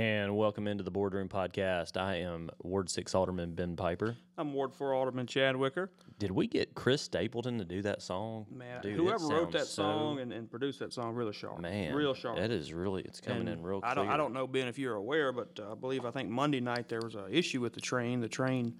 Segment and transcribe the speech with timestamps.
[0.00, 1.98] And welcome into the Boardroom Podcast.
[2.00, 4.16] I am Ward 6 Alderman Ben Piper.
[4.38, 5.90] I'm Ward 4 Alderman Chad Wicker.
[6.18, 8.46] Did we get Chris Stapleton to do that song?
[8.50, 11.60] Man, Dude, whoever wrote that so- song and, and produced that song, really sharp.
[11.60, 12.38] man, real sharp.
[12.38, 13.90] That is really, it's coming in real clear.
[13.90, 16.30] I don't, I don't know, Ben, if you're aware, but uh, I believe I think
[16.30, 18.20] Monday night there was an issue with the train.
[18.20, 18.72] The train,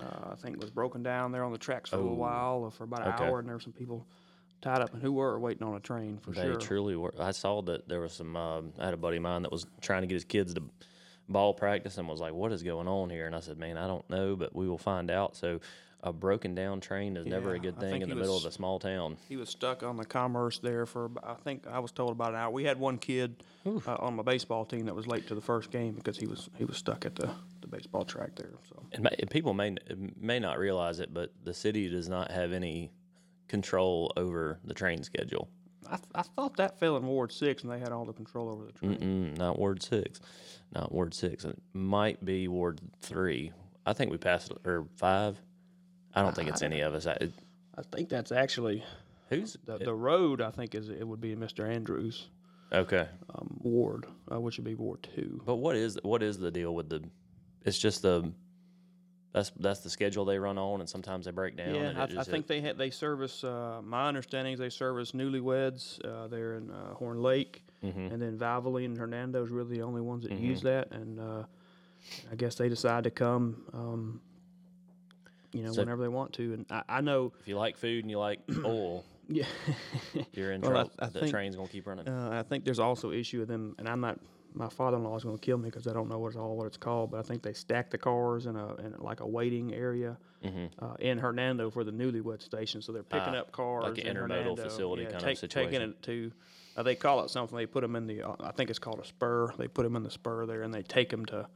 [0.00, 2.70] uh, I think, was broken down there on the tracks for a little while, uh,
[2.70, 3.14] for about an Oh.
[3.16, 3.24] Okay.
[3.26, 4.06] hour, and there were some people
[4.62, 6.56] tied up and who were waiting on a train for They sure.
[6.56, 7.12] truly were.
[7.18, 8.36] I saw that there was some.
[8.36, 10.62] Um, I had a buddy of mine that was trying to get his kids to
[11.28, 13.86] ball practice and was like, "What is going on here?" And I said, "Man, I
[13.86, 15.60] don't know, but we will find out." So,
[16.04, 18.50] a broken down train is never a good thing in he the middle of a
[18.50, 19.16] small town.
[19.28, 22.40] He was stuck on the commerce there for, I think I was told about an
[22.40, 22.50] hour.
[22.50, 25.70] We had one kid uh, on my baseball team that was late to the first
[25.70, 28.50] game because he was he was stuck at the, the baseball track there.
[28.68, 29.76] So And may, people may
[30.20, 32.90] may not realize it, but the city does not have any
[33.52, 35.46] control over the train schedule.
[35.86, 38.48] I, th- I thought that fell in Ward Six and they had all the control
[38.50, 38.96] over the train.
[39.34, 40.20] Mm, not Ward six,
[40.74, 41.44] not Ward six.
[41.44, 43.52] It might be Ward three.
[43.84, 45.36] I think we passed or five.
[46.14, 47.06] I don't think it's any of us.
[47.06, 47.32] I, it-
[47.76, 48.84] I think that's actually
[49.30, 50.40] who's the, the road.
[50.40, 51.66] I think is it would be Mr.
[51.68, 52.28] Andrews
[52.72, 53.08] okay?
[53.34, 55.40] um, Ward, uh, which would be Ward Two.
[55.46, 57.02] But what is what is the deal with the?
[57.64, 58.32] It's just the.
[59.32, 61.74] That's that's the schedule they run on, and sometimes they break down.
[61.74, 63.42] Yeah, I, I think they ha- they service.
[63.42, 68.12] Uh, my understanding is they service newlyweds uh, there in uh, Horn Lake, Mm-hmm.
[68.12, 70.92] and then Valvoline and Hernando is really the only ones that use that.
[70.92, 71.42] And uh,
[72.30, 74.20] I guess they decide to come, um,
[75.52, 76.52] you know, So- whenever they want to.
[76.54, 79.46] And I, I know, if you like food and you like oil, yeah.
[80.32, 80.90] you're in Well, trouble.
[81.00, 82.06] I the think- train's gonna keep running.
[82.06, 84.20] Uh, I think there's also issue with them, and I'm not.
[84.54, 86.66] My father-in-law is going to kill me because I don't know what it's all what
[86.66, 89.72] it's called, but I think they stack the cars in a in like a waiting
[89.74, 90.16] area
[90.78, 92.82] uh, in Hernando for the newlywed station.
[92.82, 93.34] So they're picking Mm-hmm.
[93.36, 96.02] Ah, up cars like an in intermodal Hernando, facility yeah, kind of take, taking it
[96.02, 96.32] to.
[96.76, 97.56] Uh, they call it something.
[97.56, 98.22] They put them in the.
[98.22, 99.52] Uh, I think it's called a spur.
[99.58, 101.46] They put them in the spur there, and they take them to.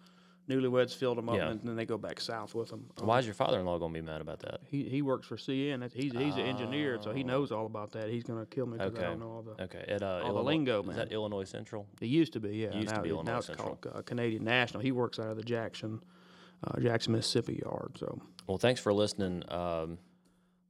[0.49, 1.51] Newlyweds filled them up, Yeah.
[1.51, 2.87] and then they go back south with them.
[3.01, 4.61] Why is your father-in-law gonna be mad about that?
[4.65, 5.81] He he works for CN.
[5.81, 8.09] That's- He's he's an engineer, so he knows all about that.
[8.11, 8.93] He's going to kill me because.
[8.95, 9.05] Okay.
[9.05, 9.61] I don't know all the.
[9.65, 10.97] Okay, at uh, the Illinois, lingo, is man.
[10.97, 11.87] that Illinois Central?
[12.01, 12.75] It used to be, yeah.
[12.75, 13.77] used to now, be Illinois now it's Central.
[13.77, 14.83] called uh, Canadian National.
[14.83, 16.01] He works out of the Jackson,
[16.65, 17.97] uh, Jackson, Mississippi yard.
[17.99, 19.43] So Well, thanks for listening.
[19.53, 19.99] Um,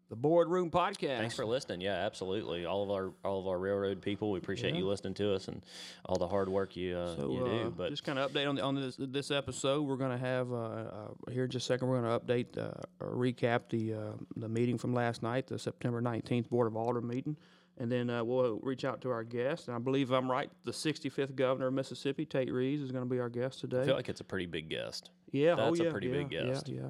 [0.09, 1.19] the Boardroom Podcast.
[1.19, 1.81] thanks for listening.
[1.81, 2.65] Yeah, absolutely.
[2.65, 5.65] All of our all of our railroad people, we appreciate you listening to us and
[6.05, 7.75] all the hard work you uh, So, you uh, do.
[7.77, 9.83] But just kind of update on the, on this this episode.
[9.83, 11.89] We're going to have uh, uh, here in just a second.
[11.89, 15.59] We're going to update uh, or recap the uh, the meeting from last night, the
[15.59, 17.37] September nineteenth Board of Aldermen meeting,
[17.79, 19.67] and then uh, we'll reach out to our guest.
[19.67, 20.51] And I believe I'm right.
[20.65, 23.83] The 65th Governor of Mississippi, Tate Reeves, is going to be our guest today.
[23.83, 25.11] I feel like it's a pretty big guest.
[25.33, 26.69] yeah, oh that's a pretty yeah, big guest.
[26.69, 26.89] Yeah, yeah.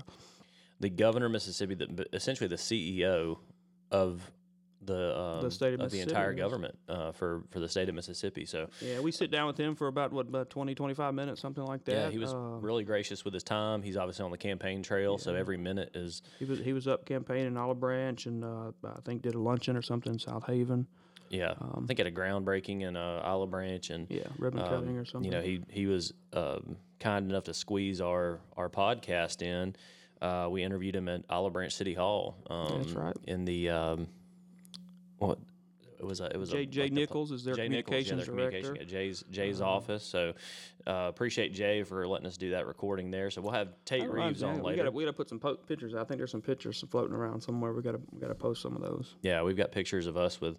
[0.81, 3.39] The governor of Mississippi, the, essentially the CEO
[3.91, 4.31] of
[4.83, 8.45] the um, state of the entire government uh, for for the state of Mississippi.
[8.45, 11.65] So Yeah, we sit down with him for about what about 20, 25 minutes, something
[11.65, 11.93] like that.
[11.93, 13.83] yeah, he was Uh, really gracious with his time.
[13.83, 17.05] He's obviously on the campaign trail, so every minute is he was he was up
[17.05, 20.45] campaigning in Olive Branch, and uh, I think did a luncheon or something in South
[20.47, 20.87] Haven.
[21.31, 21.55] yeah.
[21.59, 24.99] I think at a groundbreaking in uh, Olive Branch and Um, Yeah, ribbon um, cutting
[24.99, 25.25] or something.
[25.33, 29.75] You know, he he was um, kind enough to squeeze our our podcast in.
[30.21, 32.37] Uh, we interviewed him at Olive Branch City Hall.
[32.49, 33.17] Um, That's right.
[33.27, 34.09] In the um,
[35.19, 35.39] what
[35.99, 37.77] it was a, it was Jay, a, Jay like the- Nichols is their Jay Nichols,
[37.77, 37.83] yeah,
[38.13, 38.83] communications their communication director.
[38.83, 40.03] at Jay's Jay's office.
[40.05, 40.33] So
[40.87, 43.31] uh, appreciate Jay for letting us do that recording there.
[43.31, 44.77] So we'll have Tate Reeves me, on we later.
[44.85, 45.95] gotta we gotta put some po- pictures.
[45.95, 47.73] I think there's some pictures floating around somewhere.
[47.73, 49.17] We gotta we gotta post some of those.
[49.23, 50.59] Yeah, we've got pictures of us with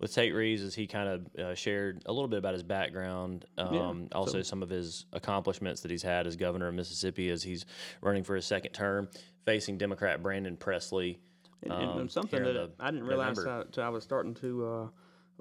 [0.00, 3.44] with Tate Reeves as he kind of uh, shared a little bit about his background,
[3.58, 7.66] um, also some of his accomplishments that he's had as governor of Mississippi as he's
[8.00, 9.08] running for his second term,
[9.44, 11.18] facing Democrat Brandon Presley.
[11.62, 14.66] And, and- and um, something that the I didn't realize until I was starting to
[14.66, 14.88] uh,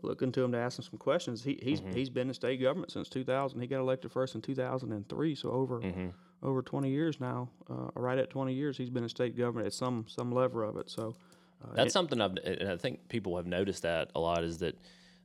[0.01, 1.41] look into him to ask him some questions.
[1.43, 1.93] He he's Mm-hmm.
[1.93, 3.59] he's been in state government since 2000.
[3.61, 6.07] He got elected first in 2003, so over Mm-hmm.
[6.43, 7.47] over 20 years now.
[7.69, 10.75] Uh, right at 20 years, he's been in state government at some some level of
[10.75, 10.89] it.
[10.89, 11.15] So.
[11.63, 14.77] Uh, That's something I've, and I think people have noticed that a lot is that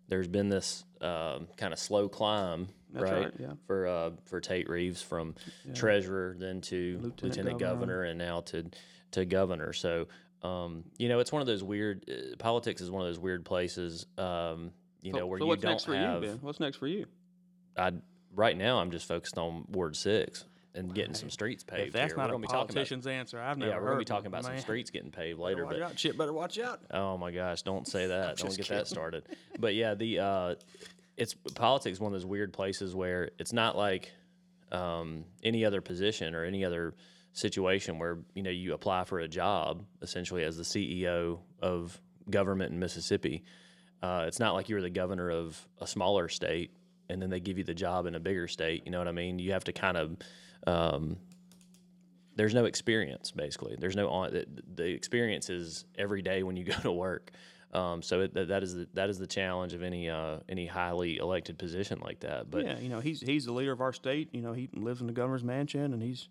[0.09, 3.53] there's been this um, kind of slow climb, right, right, yeah.
[3.67, 5.35] for uh, for Tate Reeves from
[5.75, 7.59] treasurer then to lieutenant, governor.
[7.59, 8.03] governor.
[8.03, 8.67] and now to
[9.13, 9.73] to governor.
[9.73, 10.09] So
[10.43, 12.05] um, you know, it's one of those weird.
[12.09, 14.07] Uh, politics is one of those weird places.
[14.19, 16.23] Um, you know, where so you what's don't next for have.
[16.23, 16.39] you, Ben?
[16.43, 17.07] What's next for you?
[17.77, 17.93] I
[18.35, 20.45] right now I'm just focused on Ward Six
[20.75, 21.89] and getting some streets paved.
[21.89, 22.17] If that's here.
[22.17, 24.05] not we're a gonna be talking about, politician's answer, I've never yeah, we're gonna be
[24.05, 24.63] talking of it, about some man.
[24.63, 25.65] streets getting paved later.
[25.65, 26.17] Watch But out, Chip.
[26.17, 26.81] Better watch out.
[26.91, 28.37] Oh my gosh, don't say that.
[28.37, 29.25] don't just get that started.
[29.59, 30.55] But yeah, the uh,
[31.17, 34.13] it's politics is one of those weird places where it's not like
[34.73, 36.95] um, any other position or any other
[37.33, 42.01] situation where you know you apply for a job essentially as the CEO of
[42.31, 43.45] government in Mississippi.
[44.03, 46.73] Uh, it's not like you're the governor of a smaller state
[47.09, 48.83] and then they give you the job in a bigger state.
[48.85, 49.39] You know what I mean?
[49.39, 50.17] You have to kind of
[50.67, 51.17] um,
[52.37, 53.77] there's no experience basically.
[53.79, 57.31] There's no on the, the experience is every day when you go to work.
[57.73, 60.67] Um, so it, that, that is the, that is the challenge of any uh, any
[60.67, 62.51] highly elected position like that.
[62.51, 64.29] But yeah, you know, he's he's the leader of our state.
[64.33, 66.29] You know, he lives in the governor's mansion, and he's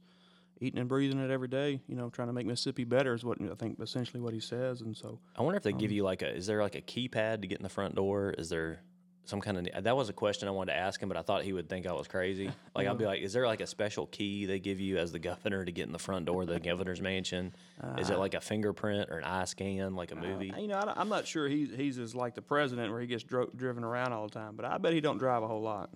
[0.61, 1.81] eating and breathing it every day.
[1.87, 4.79] You know, trying to make Mississippi better is what I think essentially what he says.
[4.81, 7.41] And so I wonder if they give you like a is there like a keypad
[7.41, 8.33] to get in the front door?
[8.37, 8.79] Is there
[9.25, 11.43] some kind of that was a question I wanted to ask him, but I thought
[11.43, 12.51] he would think I was crazy.
[12.75, 15.19] Like I'd be like, is there like a special key they give you as the
[15.19, 17.53] governor to get in the front door of the governor's mansion?
[17.99, 20.51] is it uh, like a fingerprint or an eye scan, like a uh, movie?
[20.57, 23.23] you know, I, am not sure he's he's as like the president where he gets
[23.23, 24.55] dro- driven around all the time.
[24.55, 25.91] But I bet he don't drive a whole lot.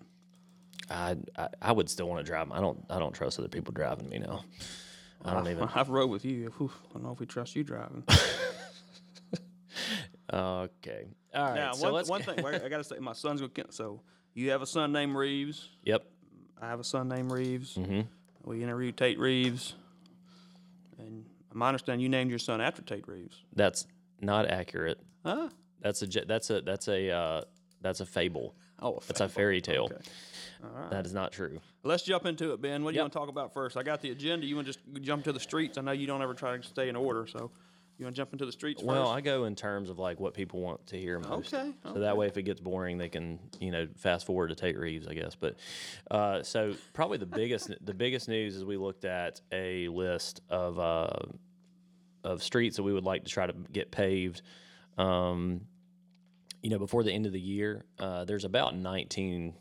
[0.89, 2.51] I, I, I would still want to drive.
[2.51, 4.43] I don't I don't trust other people driving me now.
[5.25, 5.67] I don't even.
[5.73, 6.53] I've rode with you.
[6.57, 8.03] Whew, I don't know if we trust you driving.
[10.33, 11.07] okay.
[11.33, 11.55] All right.
[11.55, 13.65] Now, so one, one thing I got to say, my son's going to.
[13.71, 14.01] So
[14.33, 15.69] you have a son named Reeves.
[15.83, 16.05] Yep.
[16.61, 17.75] I have a son named Reeves.
[17.75, 18.01] Mm-hmm.
[18.43, 19.75] We interviewed Tate Reeves,
[20.97, 23.43] and my understanding you named your son after Tate Reeves.
[23.55, 23.85] That's
[24.21, 24.99] not accurate.
[25.25, 25.49] Huh?
[25.81, 27.41] That's a that's a that's a uh,
[27.81, 28.55] that's a fable.
[28.79, 29.85] Oh, a That's a fairy tale.
[29.85, 30.01] Okay.
[30.91, 31.59] That is not true.
[31.83, 32.83] Let's jump into it, Ben.
[32.83, 33.77] What do you want to talk about first?
[33.77, 34.45] I got the agenda.
[34.45, 35.77] You want to just jump to the streets?
[35.77, 37.51] I know you don't ever try to stay in order, so
[37.97, 39.17] you want to jump into the streets Well, first?
[39.17, 41.53] I go in terms of like what people want to hear most.
[41.53, 44.55] Okay, So that way, if it gets boring, they can you know fast forward to
[44.55, 45.35] Tate Reeves, I guess.
[45.35, 45.55] But
[46.11, 50.77] uh, so probably the biggest the biggest news is we looked at a list of
[50.79, 51.09] uh,
[52.23, 54.41] of streets that we would like to try to get paved.
[54.97, 55.61] Um,
[56.61, 59.53] you know, before the end of the year, uh, there's about 19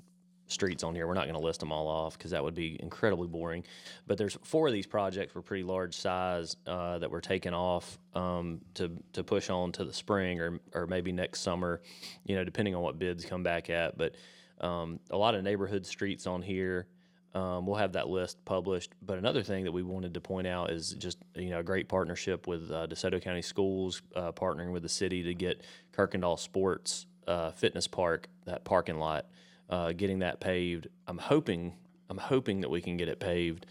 [0.46, 1.06] streets on here.
[1.06, 3.64] We're not going to list them all off because that would be incredibly boring.
[4.06, 7.98] But there's four of these projects were pretty large size uh, that were taken off
[8.14, 11.80] um, to to push on to the spring or or maybe next summer,
[12.24, 13.96] you know, depending on what bids come back at.
[13.98, 14.14] But
[14.60, 16.86] um, a lot of neighborhood streets on here.
[17.34, 18.92] Um, we'll have that list published.
[19.02, 21.88] But another thing that we wanted to point out is just you know a great
[21.88, 27.04] partnership with uh, DeSoto County Schools, uh, partnering with the city to get Kirkendall Sports
[27.26, 29.26] uh, Fitness Park that parking lot,
[29.70, 30.88] uh, getting that paved.
[31.06, 31.74] I'm hoping
[32.08, 33.66] I'm hoping that we can get it paved.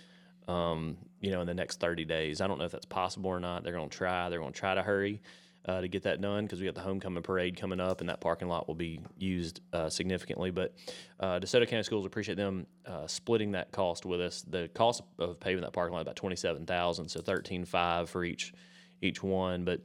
[0.47, 2.39] Um, you know, in the next 30 days.
[2.39, 3.63] I don't know if that's possible or not.
[3.63, 4.29] They're going to try.
[4.29, 5.23] They're going to try to hurry
[5.67, 8.21] uh, to get that done because we got the homecoming parade coming up, and that
[8.21, 10.51] parking lot will be used uh, significantly.
[10.51, 10.75] But
[11.19, 14.43] uh, DeSoto County Schools appreciate them uh, splitting that cost with us.
[14.47, 18.23] The cost of paving that parking lot about twenty seven thousand, so thirteen five for
[18.23, 18.53] each
[19.01, 19.65] each one.
[19.65, 19.81] But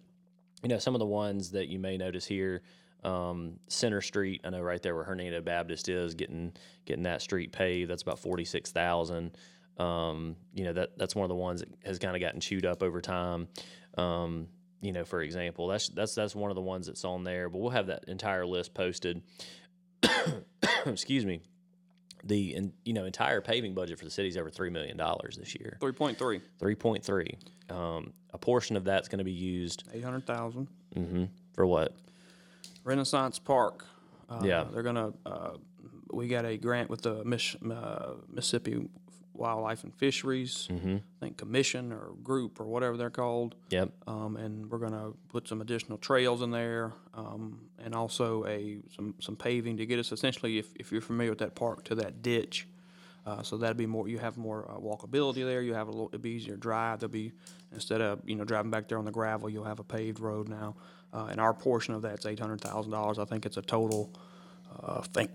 [0.62, 2.62] you know, some of the ones that you may notice here,
[3.05, 6.52] um, Center Street, I know right there where Hernando Baptist is, getting
[6.85, 7.91] getting that street paved.
[7.91, 9.37] That's about forty six thousand.
[9.79, 12.67] Um, you know that that's one of the ones that has kind of gotten chewed
[12.67, 13.49] up over time.
[13.97, 14.49] Um,
[14.82, 17.49] you know, for example, that's that's that's one of the ones that's on there.
[17.49, 19.23] But we'll have that entire list posted.
[20.87, 21.41] Excuse me.
[22.23, 25.38] The in, you know entire paving budget for the city is over three million dollars
[25.38, 25.79] this year.
[25.81, 26.43] Three point three.
[26.58, 27.39] Three point three.
[27.70, 30.69] Um, a portion of that's going to be used Eight hundred thousand.
[30.94, 31.24] hmm
[31.55, 31.94] for what?
[32.84, 33.84] Renaissance Park.
[34.29, 34.65] Uh, Yeah.
[34.72, 35.13] They're gonna.
[35.27, 35.53] Uh,
[36.13, 38.89] we got a grant with the Miss, uh, Mississippi
[39.32, 40.96] Wildlife and Fisheries, Mm-hmm.
[40.96, 43.55] I think Commission or group or whatever they're called.
[43.70, 43.91] Yep.
[44.06, 49.15] Um, and we're gonna put some additional trails in there, um, and also a some
[49.20, 52.22] some paving to get us essentially, if, if you're familiar with that park, to that
[52.22, 52.67] ditch.
[53.27, 54.08] Uh, so that'd be more.
[54.08, 55.60] You have more uh, walkability there.
[55.62, 56.08] You have a little.
[56.08, 57.00] It'd be easier to drive.
[57.00, 57.32] There'll be
[57.72, 60.48] instead of you know driving back there on the gravel, you'll have a paved road
[60.48, 60.74] now.
[61.12, 63.19] Uh, and our portion of that's eight hundred thousand dollars.
[63.19, 64.10] I think it's a total.
[64.82, 65.31] Uh, I think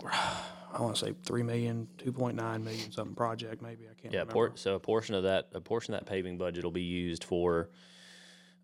[0.74, 3.86] I want to say three million, two point nine million something project maybe.
[3.86, 4.22] I can't Yeah.
[4.22, 4.34] remember.
[4.50, 7.24] Por- so a portion of that a portion of that paving budget will be used
[7.24, 7.70] for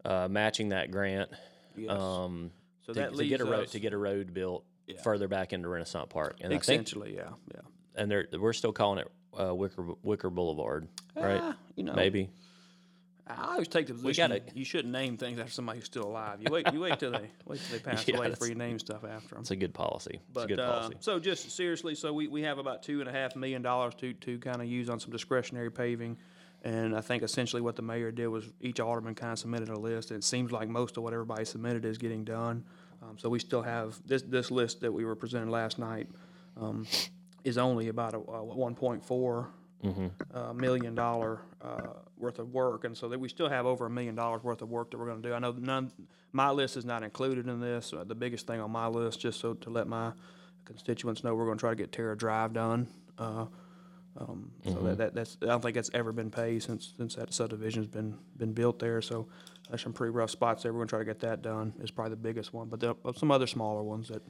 [0.04, 1.30] uh, matching that grant.
[1.78, 1.92] Yes.
[1.92, 2.52] Um,
[2.86, 4.66] so to, that to leaves get a road us to get a road built
[5.04, 7.62] further back into Renaissance Park, and I think essentially, yeah, yeah.
[7.96, 11.40] And they're, we're still calling it uh, Wicker Wicker Boulevard, right?
[11.42, 12.30] Ah, you know, Maybe.
[13.28, 16.40] I always take the position gotta- you shouldn't name things after somebody who's still alive.
[16.42, 18.78] You wait, you wait till they wait till they pass Yeah, away before you name
[18.78, 19.40] stuff after them.
[19.42, 20.16] It's a good policy.
[20.16, 20.98] It's a But good uh, policy.
[21.00, 24.14] so just seriously, so we, we have about two and a half million dollars to
[24.14, 26.18] to kind of use on some discretionary paving,
[26.64, 29.80] and I think essentially what the mayor did was each alderman kind of submitted a
[29.80, 32.66] list, and it seems like most of what everybody submitted is getting done.
[33.02, 36.08] Um, so we still have this this list that we were presented last night
[36.60, 36.86] um,
[37.44, 39.50] is only about a, a one point four
[40.34, 43.90] uh, million dollar uh, worth of work, and so that we still have over a
[43.90, 45.34] million dollars worth of work that we're going to do.
[45.34, 45.92] I know none,
[46.34, 47.92] my list is not included in this.
[47.92, 50.12] Uh, the biggest thing on my list, just so to let my
[50.66, 52.88] constituents know, we're going to try to get Terra Drive done.
[53.18, 53.46] Uh,
[54.18, 57.30] um, So that, that that's I don't think that's ever been paid since since that
[57.32, 59.02] subdivision's been been built there.
[59.02, 59.28] So
[59.70, 60.74] there's some pretty rough spots there.
[60.74, 61.74] We're going to try to get that done.
[61.82, 64.22] Is probably the biggest one, but there are some other smaller ones that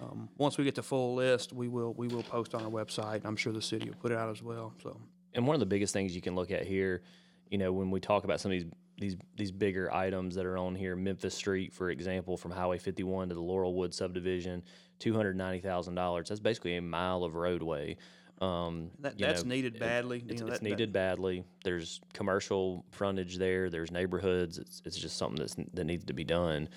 [0.00, 3.22] um, once we get the full list, we will we will post on our website.
[3.24, 4.72] I'm sure the city will put it out as well.
[4.82, 5.00] So,
[5.34, 7.02] And one of the biggest things you can look at here,
[7.50, 8.66] you know, when we talk about some of these
[8.98, 13.28] these these bigger items that are on here, Memphis Street, for example, from Highway 51
[13.30, 14.62] to the Laurelwood subdivision,
[14.98, 16.28] two hundred ninety thousand dollars.
[16.28, 17.96] That's basically a mile of roadway.
[18.40, 20.22] Um, that, that's know, needed badly.
[20.28, 21.44] It's, you know, it's that- that- needed badly.
[21.64, 23.70] There's commercial frontage there.
[23.70, 24.58] There's neighborhoods.
[24.58, 26.68] It's it's just something that's that needs to be done.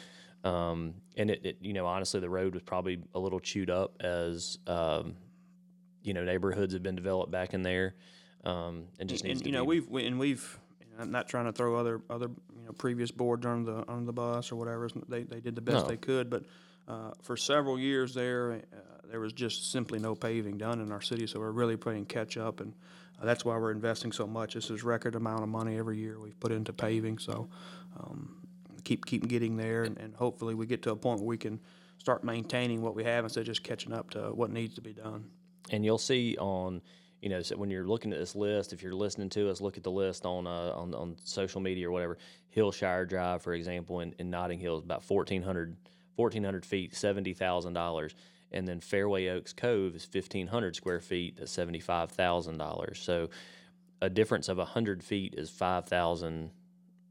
[0.44, 3.98] Um, and it, it you know honestly the road was probably a little chewed up
[4.00, 5.16] as um,
[6.04, 7.96] you know neighborhoods have been developed back in there.
[8.46, 10.60] Um, and just and, needs and, to you know be we've we, and we've
[11.00, 14.14] I'm not trying to throw other other you know previous boards under the under the
[14.14, 14.90] bus or whatever.
[15.08, 15.90] They they did the best No.
[15.90, 16.44] they could, but
[16.88, 18.58] uh, for several years there, uh,
[19.10, 21.28] there was just simply no paving done in our city.
[21.28, 22.74] So we're really playing catch up, and
[23.22, 24.56] uh, that's why we're investing so much.
[24.56, 27.18] This is record amount of money every year we've put into paving.
[27.18, 27.48] So
[27.98, 28.39] um,
[28.84, 31.60] keep keep getting there, and, and hopefully we get to a point where we can
[31.98, 34.94] start maintaining what we have instead of just catching up to what needs to be
[34.94, 35.26] done.
[35.72, 36.82] and you'll see on
[37.22, 39.78] you know so when you're looking at this list if you're listening to us look
[39.78, 42.18] at the list on uh, on, on social media or whatever.
[42.56, 45.76] Hillshire drive for example in, in notting hill is about 1400
[46.16, 48.14] 1400 feet $70000
[48.52, 53.30] and then fairway oaks cove is 1500 square feet at $75000 so
[54.02, 55.50] a difference of 100 feet is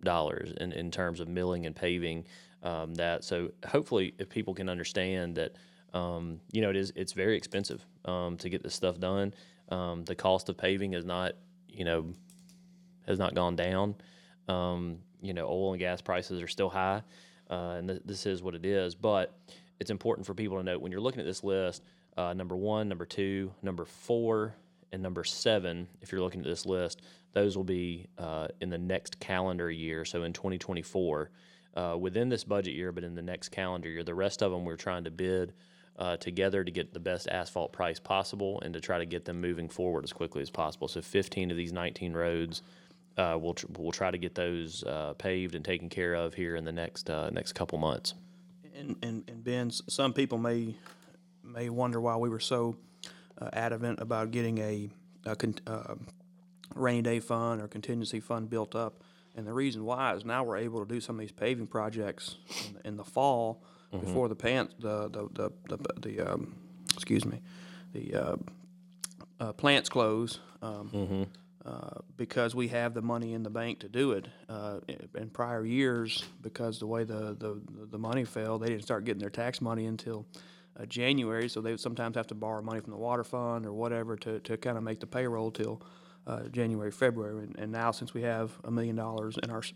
[0.04, 2.24] $5000 in, in terms of milling and paving
[2.62, 3.24] um, that.
[3.24, 5.56] So hopefully if people can understand that
[5.94, 9.32] um, you know it is it's very expensive um, to get this stuff done.
[9.70, 11.32] Um, the cost of paving is not
[11.68, 12.12] you know
[13.06, 13.94] has not gone down.
[14.48, 17.02] Um, you know oil and gas prices are still high
[17.50, 18.94] uh, and th- this is what it is.
[18.94, 19.34] But
[19.80, 21.82] it's important for people to note when you're looking at this list
[22.16, 24.54] uh, number one number two number four
[24.92, 27.00] and number seven if you're looking at this list
[27.38, 31.30] those will be uh, in the next calendar year so in 2024
[31.74, 34.64] uh, within this budget year but in the next calendar year the rest of them
[34.64, 35.52] we're trying to bid
[35.98, 39.40] uh, together to get the best asphalt price possible and to try to get them
[39.40, 40.86] moving forward as quickly as possible.
[40.86, 42.62] So 15 of these 19 roads,
[43.16, 46.54] uh, we'll tr- we'll try to get those uh, paved and taken care of here
[46.54, 48.14] in the next uh, next couple months.
[48.76, 50.76] And, and, and Ben, some people may
[51.42, 52.76] may wonder why we were so
[53.52, 54.88] adamant about getting a,
[55.24, 55.94] a con- uh,
[56.78, 59.02] rainy day fund or contingency fund built up.
[59.36, 62.36] And the reason why is now we're able to do some of these paving projects
[62.66, 63.62] in the, in the fall
[64.00, 66.54] before the pants the the the the, the um,
[66.94, 67.40] excuse me
[67.92, 68.36] the uh,
[69.40, 70.40] uh, plants close.
[70.62, 70.90] Um,
[71.64, 74.26] uh, because we have the money in the bank to do it.
[74.48, 78.82] Uh, in- in prior years, because the way the, the, the money fell, they didn't
[78.84, 80.24] start getting their tax money until
[80.80, 83.72] uh, January, so they would sometimes have to borrow money from the water fund or
[83.72, 85.82] whatever to, to kind of make the payroll till
[86.28, 87.42] uh, January, February.
[87.44, 89.72] And, and now, since we have a million dollars in our s-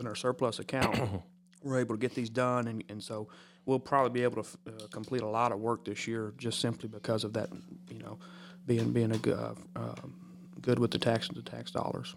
[0.00, 0.96] in our surplus account,
[1.62, 3.28] we're able to get these done, and, and so
[3.66, 6.60] we'll probably be able to f- uh, complete a lot of work this year just
[6.60, 7.50] simply because of that,
[7.90, 8.18] you know,
[8.66, 10.14] being being a good, uh, um,
[10.62, 12.14] good with the tax the tax dollars.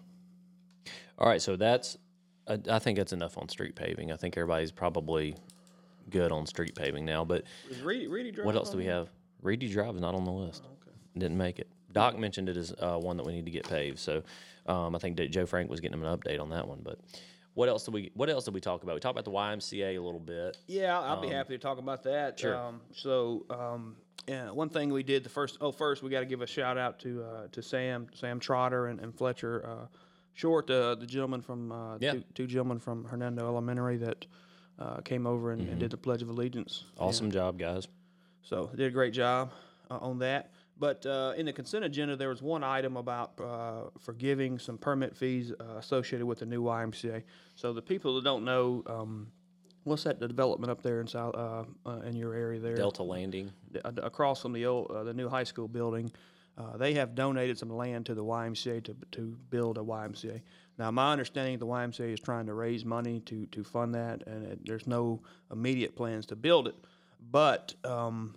[1.18, 1.98] All right, so that's
[2.48, 4.12] I, I think that's enough on street paving.
[4.12, 5.36] I think everybody's probably
[6.10, 7.24] good on street paving now.
[7.24, 7.44] But
[7.82, 9.08] Reedy, Reedy what else do we have?
[9.40, 10.62] Reedy Drive is not on the list.
[11.18, 11.68] Didn't make it.
[11.92, 13.98] Doc mentioned it as uh, one that we need to get paved.
[13.98, 14.22] So
[14.66, 16.80] um, I think that Joe Frank was getting him an update on that one.
[16.82, 16.98] But
[17.54, 18.94] what else did we What else did we talk about?
[18.94, 20.56] We talked about the YMCA a little bit.
[20.66, 22.38] Yeah, I'll be happy to talk about that.
[22.38, 22.56] sure.
[22.56, 23.96] Um, so, um,
[24.26, 25.58] yeah, one thing we did the first.
[25.60, 28.86] Oh, first we got to give a shout out to uh, to Sam Sam Trotter
[28.86, 29.86] and, and Fletcher uh,
[30.34, 32.12] Short, uh, the gentleman from uh, Yeah.
[32.12, 34.24] two, two gentlemen from Hernando Elementary that
[34.78, 36.84] uh, came over and, and did the Pledge of Allegiance.
[36.98, 37.86] Awesome job, guys.
[38.42, 39.52] So did a great job
[39.90, 40.52] uh, on that.
[40.82, 45.16] But uh, in the consent agenda, there was one item about uh, forgiving some permit
[45.16, 47.22] fees uh, associated with the new YMCA.
[47.54, 49.28] So the people that don't know, um,
[49.84, 52.74] what's that the development up there in South uh, uh, in your area there?
[52.74, 53.52] Delta Landing.
[53.84, 56.10] uh, across from the old, uh, the new high school building.
[56.58, 60.42] Uh, they have donated some land to the YMCA to, to build a YMCA.
[60.78, 64.46] Now, my understanding, the YMCA is trying to raise money to, to fund that, and
[64.46, 65.20] it, there's no
[65.52, 66.74] immediate plans to build it.
[67.30, 68.34] But um,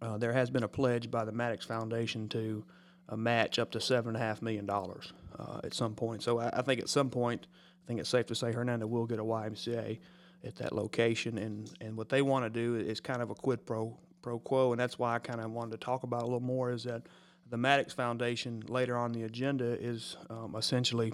[0.00, 2.64] uh, there has been a pledge by the Maddox Foundation to
[3.08, 6.22] uh, match up to seven and a half million dollars uh, at some point.
[6.22, 7.46] So I, I think at some point,
[7.84, 9.98] I think it's safe to say Hernando will get a YMCA
[10.44, 13.66] at that location, and, and what they want to do is kind of a quid
[13.66, 16.40] pro pro quo, and that's why I kind of wanted to talk about a little
[16.40, 16.70] more.
[16.70, 17.02] Is that
[17.50, 21.12] the Maddox Foundation later on the agenda is um, essentially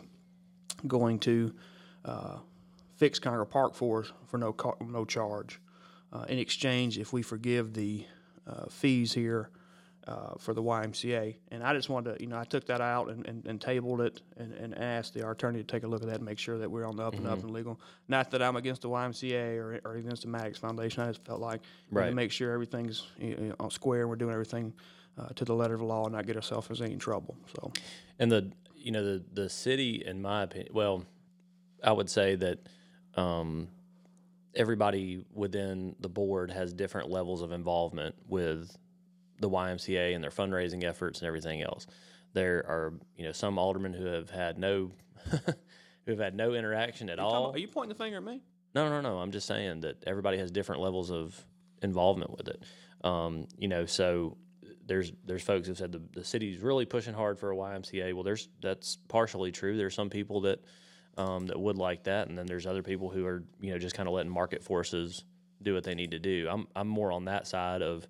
[0.87, 1.55] going to
[2.05, 2.39] uh,
[2.97, 4.55] fix Conger Park for us for no
[4.87, 5.61] no charge.
[6.13, 8.05] Uh, in exchange, if we forgive the
[8.47, 9.51] uh, fees here
[10.07, 11.37] uh, for the YMCA.
[11.51, 14.01] And I just wanted to, you know, I took that out and, and, and tabled
[14.03, 16.39] it and, and asked the our attorney to take a look at that and make
[16.39, 17.81] sure that we're on the up and up and legal.
[18.09, 21.03] Not that I'm against the YMCA or, or against the Maddox Foundation.
[21.03, 21.61] I just felt like
[21.91, 22.09] we need Right.
[22.11, 24.75] to make sure everything's you know, square and we're doing everything
[25.19, 27.37] uh, to the letter of the law and not get ourselves in any trouble.
[27.57, 27.73] So,
[28.19, 31.05] And the you know the the city, in my opinion, well,
[31.83, 32.59] I would say that
[33.15, 33.69] um,
[34.57, 38.77] everybody within the board has different levels of involvement with
[39.41, 41.87] the YMCA and their fundraising efforts and everything else.
[42.33, 44.93] There are you know some aldermen who have had no
[45.31, 47.53] who have had no interaction at all.
[47.53, 48.43] are you pointing the finger at me?
[48.75, 49.19] No, no, no.
[49.19, 51.41] I'm just saying that everybody has different levels of
[51.83, 52.63] involvement with it.
[53.05, 54.37] Um, you know, so
[54.87, 58.13] there's there's folks who've said the, the city's really pushing hard for a YMCA.
[58.15, 59.77] Well, there's that's partially true.
[59.77, 60.61] There's some people that
[61.17, 63.95] um, that would like that, and then there's other people who are you know just
[63.95, 65.25] kind of letting market forces
[65.63, 66.49] do what they need to do.
[66.51, 68.07] I'm I'm more on that side of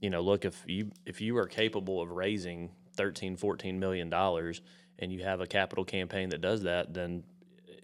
[0.00, 4.60] you know look if you if you are capable of raising 13 14 million dollars
[4.98, 7.24] and you have a capital campaign that does that then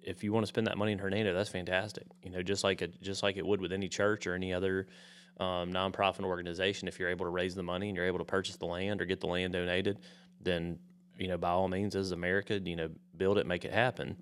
[0.02, 2.06] if you want to spend that money in Hernando, that's fantastic.
[2.22, 4.86] You know, just like it, just like it would with any church or any other
[5.38, 6.88] um, nonprofit organization.
[6.88, 9.04] If you're able to raise the money and you're able to purchase the land or
[9.04, 9.98] get the land donated,
[10.40, 10.78] then
[11.18, 14.16] you know, by all means, as America, you know, build it, make it happen.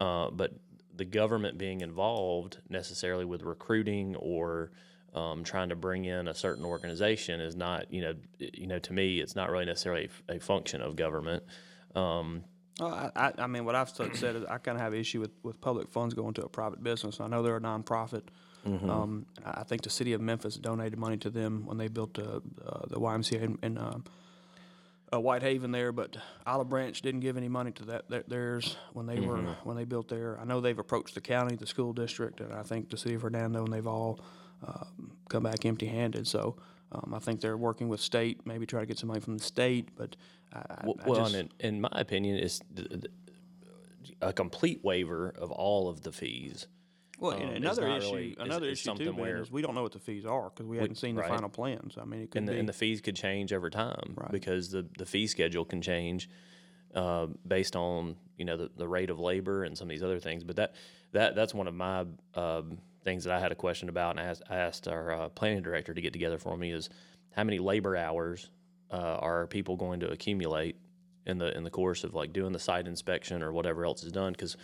[0.00, 0.52] Uh, but
[0.94, 4.70] the government being involved necessarily with recruiting or
[5.14, 8.92] um, trying to bring in a certain organization is not, you know, you know, to
[8.92, 11.42] me, it's not really necessarily a, a function of government.
[11.94, 12.44] Um,
[12.78, 15.30] Well, I, I, mean, what I've said is I kind of have an issue with,
[15.42, 17.20] with public funds going to a private business.
[17.20, 18.22] I know they're a nonprofit.
[18.66, 22.18] Um, I I think the city of Memphis donated money to them when they built
[22.18, 24.04] uh, uh, the YMCA in, in um,
[25.12, 29.06] uh, Whitehaven there, but Olive Branch didn't give any money to that their- theirs when
[29.06, 30.38] they were when they built there.
[30.40, 33.22] I know they've approached the county, the school district, and I think the city of
[33.22, 34.20] Hernando, and they've all
[34.66, 36.26] um, come back empty-handed.
[36.26, 36.56] So
[36.92, 39.44] um, I think they're working with state, maybe try to get some money from the
[39.44, 40.16] state, but
[40.52, 42.60] I, Well, I just, in, in my opinion, it's
[44.22, 46.66] a complete waiver of all of the fees.
[47.18, 49.92] Well, Um, another issue, really- another it's issue too, where- is we don't know what
[49.92, 51.30] the fees are because we haven't seen the right.
[51.30, 51.96] final plans.
[51.98, 52.58] I mean, it could And the, be.
[52.58, 54.30] and the fees could change over time Right.
[54.30, 56.28] because the, the fee schedule can change
[56.94, 60.18] uh, based on you know the, the rate of labor and some of these other
[60.18, 60.44] things.
[60.44, 60.74] But that
[61.12, 64.24] that that's one of my um, things that I had a question about, and I
[64.24, 66.88] asked, I asked our uh, planning director to get together for me is
[67.32, 68.50] how many labor hours
[68.90, 70.76] uh, are people going to accumulate
[71.26, 74.12] in the in the course of like doing the site inspection or whatever else is
[74.12, 74.56] done because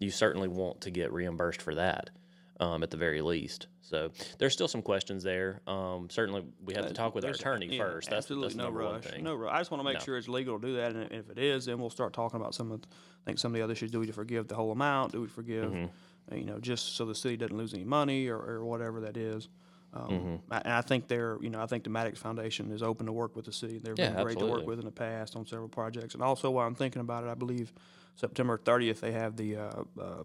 [0.00, 2.10] you certainly want to get reimbursed for that
[2.58, 3.68] um, at the very least.
[3.82, 5.60] So there's still some questions there.
[5.66, 8.10] Um, certainly, we have to talk with our attorney yeah, first.
[8.10, 9.04] That's absolutely that's no rush.
[9.20, 9.52] No rush.
[9.54, 10.04] I just want to make No.
[10.04, 12.54] sure it's legal to do that, and if it is, then we'll start talking about
[12.54, 12.80] some of.
[12.82, 13.90] The, I think some of the other issues.
[13.90, 15.12] Do we forgive the whole amount?
[15.12, 16.32] Do we forgive, Mm-hmm.
[16.32, 19.16] uh, you know, just so the city doesn't lose any money or, or whatever that
[19.18, 19.48] is?
[19.92, 20.52] Um, Mm-hmm.
[20.52, 23.12] I- And I think they're, you know, I think the Maddox Foundation is open to
[23.12, 23.78] work with the city.
[23.78, 26.14] They've Yeah, been great to work with in the past on several projects.
[26.14, 27.72] And also, while I'm thinking about it, I believe
[28.20, 30.22] September 30th they have the uh, uh,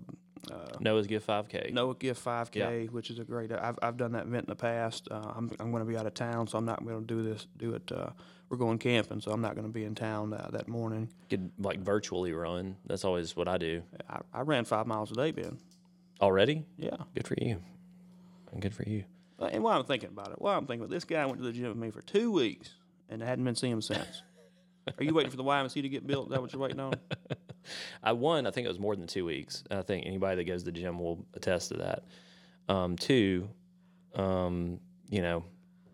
[0.79, 1.71] Noah's Gift 5K.
[1.73, 3.51] Noah Gift 5K, which is a great.
[3.51, 5.07] I've, I've done that event in the past.
[5.09, 7.23] Uh, I'm I'm going to be out of town, so I'm not going to do
[7.23, 7.47] this.
[7.57, 7.91] Do it.
[7.91, 8.09] Uh,
[8.49, 11.09] we're going camping, so I'm not going to be in town uh, that morning.
[11.29, 12.75] Could like virtually run.
[12.85, 13.81] That's always what I do.
[14.07, 15.57] I, I ran five miles a day, Ben.
[16.21, 16.63] Already?
[16.77, 16.97] Yeah.
[17.15, 17.59] Good for you.
[18.51, 19.05] And good for you.
[19.39, 21.39] Uh, And while I'm thinking about it, while I'm thinking about it, this guy went
[21.39, 22.73] to the gym with me for two weeks
[23.09, 24.21] and I hadn't been seeing him since.
[24.99, 26.27] Are you waiting for the YMCA to get built?
[26.27, 26.93] Is that what you're waiting on?
[28.03, 28.45] I won.
[28.47, 29.63] I think it was more than two weeks.
[29.71, 32.03] I think anybody that goes to the gym will attest to that.
[32.67, 33.47] Um, two,
[34.15, 35.43] um, you know,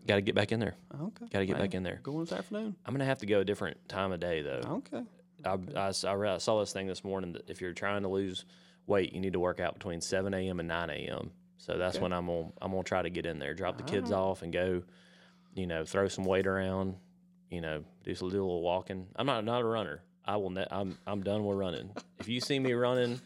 [0.06, 0.74] got to get back in there.
[0.94, 1.26] Okay.
[1.30, 2.00] Got to get back in there.
[2.02, 2.74] Going this afternoon.
[2.86, 4.82] I'm gonna have to go a different time of day though.
[4.92, 5.02] Okay.
[5.44, 8.08] I, I I read- I saw this thing this morning that if you're trying to
[8.08, 8.44] lose
[8.86, 10.60] weight, you need to work out between 7 a.m.
[10.60, 11.30] and 9 a.m.
[11.58, 14.10] So that's when I'm gonna I'm gonna try to get in there, drop the kids
[14.12, 14.82] off, and go,
[15.54, 16.96] you know, throw some weight around,
[17.50, 19.06] you know, do some do a little walking.
[19.14, 20.02] I'm not not a runner.
[20.24, 20.50] I will.
[20.50, 21.90] Ne- I'm I'm done with running.
[22.20, 23.20] if you see me running,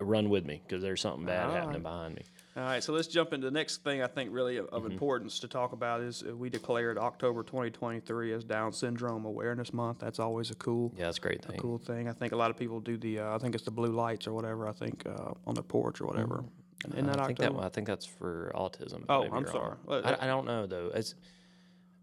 [0.00, 1.82] run with me because there's something bad All happening right.
[1.82, 2.22] behind me.
[2.56, 4.90] All right, so let's jump into the next thing I think really of, Mm-hmm.
[4.90, 10.00] importance to talk about is uh, we declared October 2023 as Down Syndrome Awareness Month.
[10.00, 11.58] That's always a cool, Yeah, that's a great thing.
[11.60, 12.08] cool thing.
[12.08, 14.26] I think a lot of people do the, uh, I think it's the blue lights
[14.26, 14.66] or whatever.
[14.66, 16.44] I think uh, on their porch or whatever.
[16.92, 17.20] Isn't that Mm-hmm.
[17.22, 17.66] I think that October?
[17.66, 19.04] I think that's for autism.
[19.08, 19.76] Oh, I may be I'm sorry.
[19.88, 20.90] I, I don't know though.
[20.92, 21.14] It's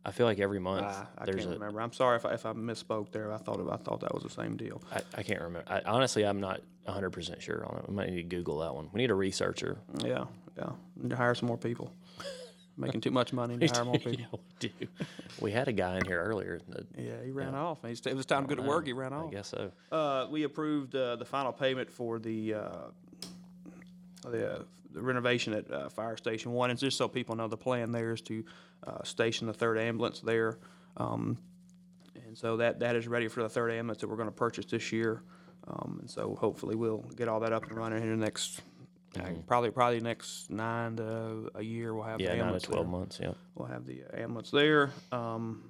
[0.08, 0.86] I feel like every month
[1.18, 1.82] I there's can't a remember.
[1.82, 3.34] I'm sorry if I, if I misspoke there.
[3.34, 4.82] I thought I thought that was the same deal.
[4.90, 5.70] I, I can't remember.
[5.70, 7.90] I, honestly, I'm not 100 percent sure on it.
[7.90, 8.90] We might need to Google that one.
[8.94, 9.78] We need a researcher.
[10.06, 10.24] Yeah,
[10.58, 10.70] yeah.
[10.96, 11.92] Need to hire some more people.
[12.78, 14.14] Making too much money to hire more people.
[14.62, 14.88] yeah, we do.
[15.42, 16.62] We had a guy in here earlier.
[16.70, 17.80] That, Yeah, he ran off.
[17.86, 18.86] He's, it was time to go to work.
[18.86, 19.28] He ran off.
[19.28, 19.72] I guess so.
[19.92, 22.70] Uh, we approved uh, the final payment for the uh,
[24.30, 24.64] the, uh,
[24.98, 26.70] the renovation at uh, Fire Station One.
[26.72, 28.44] And just so people know, the plan there is to
[28.86, 30.58] uh, station the third ambulance there
[30.98, 31.38] Um,
[32.26, 34.66] and so that, that is ready for the third ambulance that we're going to purchase
[34.66, 35.22] this year.
[35.68, 38.62] Um, and so hopefully we'll get all that up and running in the next,
[39.20, 41.94] uh, probably probably next nine to a year.
[41.94, 42.22] We'll have Mm-hmm.
[42.22, 42.92] Yeah, the nine to ambulance twelve there.
[43.00, 43.20] months.
[43.22, 43.32] Yeah.
[43.56, 44.92] We'll have the ambulance there.
[45.12, 45.70] Um,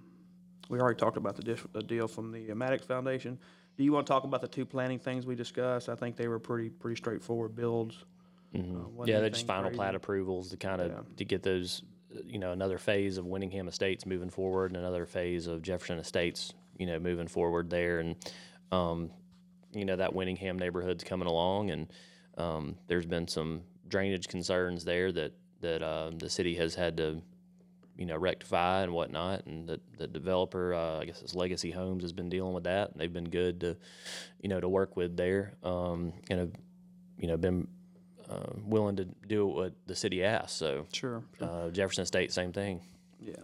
[0.70, 3.38] we already talked about the, dis- the deal from the Maddox Foundation.
[3.78, 5.88] Do you want to talk about the two planning things we discussed?
[5.90, 8.04] I think they were pretty pretty straightforward builds.
[8.56, 9.08] Uh, wasn't Mm-hmm.
[9.10, 9.78] Yeah, they're just final crazy.
[9.78, 11.00] plat approvals to kind of Yeah.
[11.18, 11.82] to get those,
[12.16, 15.98] uh, you know, another phase of Winningham Estates moving forward, and another phase of Jefferson
[16.00, 18.16] Estates, you know, moving forward there, and
[18.72, 19.12] um,
[19.74, 21.88] you know that Winningham neighborhood's coming along, and
[22.38, 27.22] um, there's been some drainage concerns there that that uh, the city has had to,
[27.98, 32.04] you know, rectify and whatnot, and the the developer, uh, I guess it's Legacy Homes,
[32.04, 33.76] has been dealing with that, and they've been good to,
[34.42, 36.52] you know, to work with there, um, and have,
[37.18, 37.68] you know, been
[38.30, 40.54] uh, willing to do what the city asks.
[40.54, 41.24] So Sure.
[41.42, 42.82] uh, Jefferson Estates, same thing.
[43.20, 43.36] Yeah.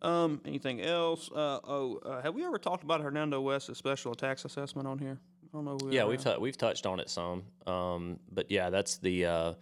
[0.00, 1.30] Um, anything else?
[1.30, 5.18] Uh, oh, uh, have we ever talked about Hernando West's special tax assessment on here?
[5.44, 5.78] I don't know.
[5.82, 9.54] we Yeah, we've tou we've touched on it some, um, but yeah, that's the uh,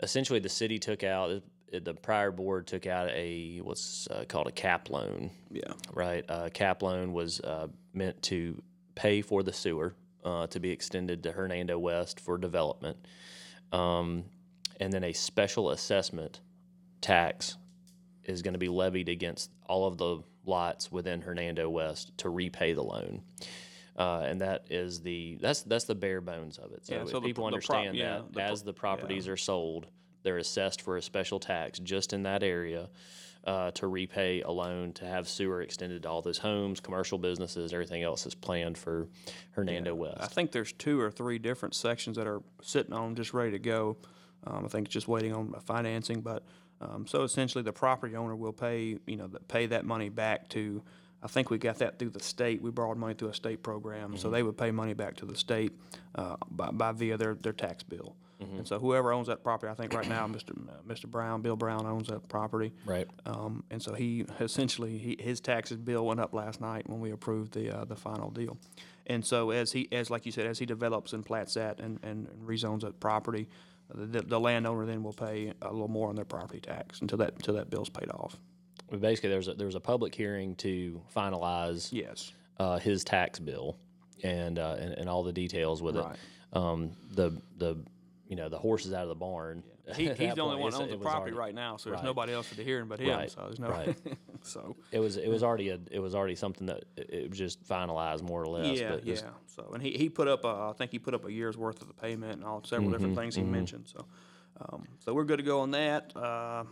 [0.00, 4.52] essentially the city took out the prior board took out a what's uh, called a
[4.52, 5.30] cap loan.
[5.50, 5.72] Yeah.
[5.92, 6.24] right?
[6.28, 8.60] Uh, cap loan was uh, meant to
[8.94, 12.96] pay for the sewer uh, to be extended to Hernando West for development,
[13.72, 14.24] um,
[14.80, 16.40] and then a special assessment
[17.00, 17.56] tax
[18.24, 22.72] is going to be levied against all of the lots within Hernando West to repay
[22.72, 23.22] the loan.
[23.96, 26.86] Uh, and that is the that's that's the bare bones of it.
[26.86, 29.36] So, Yeah, if so the people the understand yeah, that as pro- the properties are
[29.36, 29.88] sold,
[30.22, 32.90] they're assessed for a special tax just in that area
[33.48, 37.72] uh, to repay a loan to have sewer extended to all those homes, commercial businesses,
[37.72, 39.08] everything else is planned for
[39.52, 40.18] Hernando West.
[40.20, 43.58] I think there's two or three different sections that are sitting on just ready to
[43.58, 43.96] go.
[44.46, 46.44] Um, I think it's just waiting on financing, but
[46.82, 50.50] um, so essentially the property owner will pay, you know, the, pay that money back
[50.50, 50.82] to.
[51.22, 52.60] I think we got that through the state.
[52.60, 55.34] We borrowed money through a state program, so they would pay money back to the
[55.34, 55.72] state
[56.14, 58.14] uh, by, by via their, their tax bill.
[58.40, 60.50] And so whoever owns that property, I think right now Mr.
[60.50, 61.06] Uh, Mr.
[61.06, 62.72] Brown, Bill Brown owns that property.
[62.86, 63.08] Right.
[63.26, 67.10] Um, and so he essentially he, his taxes bill went up last night when we
[67.10, 68.56] approved the uh, the final deal.
[69.06, 71.98] And so as he as like you said, as he develops and plats that and,
[72.04, 73.48] and, and rezones that property,
[73.92, 77.34] the, the landowner then will pay a little more on their property tax until that
[77.34, 78.36] until that bill's paid off.
[79.00, 82.32] Basically, there's a, there was a public hearing to finalize Yes.
[82.60, 83.76] uh, his tax bill
[84.22, 86.12] and, uh, and and all the details with Right.
[86.14, 86.56] it.
[86.56, 87.76] Um, the the
[88.28, 89.62] you know the horses out of the barn.
[89.96, 90.60] He, he's the only point.
[90.60, 92.04] one that owns the property already- right now, so there's right.
[92.04, 93.08] nobody else to hear him but him.
[93.16, 93.68] Right, So there's no.
[93.70, 93.96] right.
[94.42, 97.64] so It was it was already a it was already something that it, was just
[97.64, 98.78] finalized more or less.
[98.78, 99.16] yeah, but yeah.
[99.46, 101.80] So and he, he put up uh, I think he put up a year's worth
[101.80, 103.88] of the payment and all several different Mm-hmm, things he mentioned.
[103.88, 104.04] So
[104.60, 106.14] um, so we're good to go on that.
[106.16, 106.64] Uh,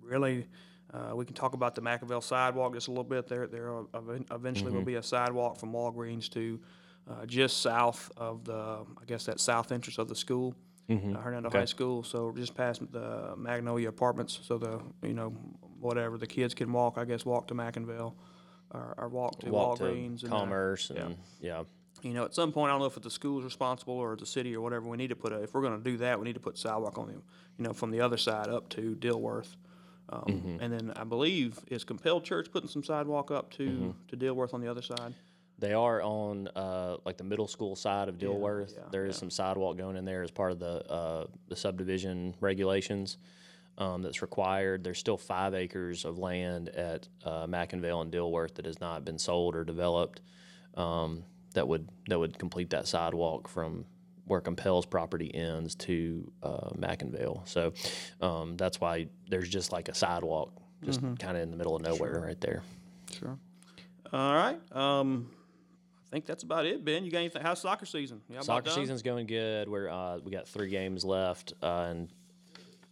[0.00, 0.46] really,
[0.94, 3.26] uh, we can talk about the McIngvale sidewalk just a little bit.
[3.28, 4.76] There there eventually Mm-hmm.
[4.78, 6.58] will be a sidewalk from Walgreens to
[7.10, 8.54] uh, just south of the
[9.00, 10.54] I guess that south entrance of the school.
[10.88, 11.16] Mm-hmm.
[11.16, 15.28] Uh, Hernando High School, so just past the Magnolia Apartments, so the you know
[15.80, 18.14] whatever the kids can walk, I guess walk to McIngvale
[18.72, 21.62] or, or walk to walk Walgreens to and uh, commerce and yeah.
[22.02, 24.26] you know, at some point, I don't know if it's the school's responsible or the
[24.26, 24.88] city or whatever.
[24.88, 26.58] We need to put a, if we're going to do that, we need to put
[26.58, 27.22] sidewalk on the, you
[27.64, 29.56] know, from the other side up to Dilworth.
[30.08, 30.56] Um, Mm-hmm.
[30.60, 33.90] And then I believe is Compelled Church putting some sidewalk up to Mm-hmm.
[34.08, 35.14] to Dilworth on the other side.
[35.62, 38.74] They are on uh, like the middle school side of Dilworth.
[38.74, 42.34] yeah, there is some sidewalk going in there as part of the uh, the subdivision
[42.40, 43.16] regulations
[43.78, 44.82] um, that's required.
[44.82, 49.20] There's still five acres of land at uh, McIngvale and Dilworth that has not been
[49.20, 50.20] sold or developed.
[50.74, 51.22] Um,
[51.54, 53.84] that would that would complete that sidewalk from
[54.24, 57.46] where Compel's property ends to uh, McIngvale.
[57.46, 57.72] So
[58.20, 60.52] um, that's why there's just like a sidewalk,
[60.84, 62.64] just kind of in the middle of nowhere, right there.
[63.16, 63.38] Sure.
[64.12, 64.58] All right.
[64.72, 65.30] Um,
[66.12, 67.04] think that's about it, Ben.
[67.04, 67.42] You got anything?
[67.42, 68.20] How's soccer season?
[68.30, 69.68] About Soccer season's going good.
[69.68, 72.08] We're uh, we got three games left uh, and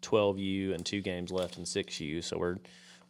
[0.00, 2.22] twelve U and two games left in six U.
[2.22, 2.56] So we're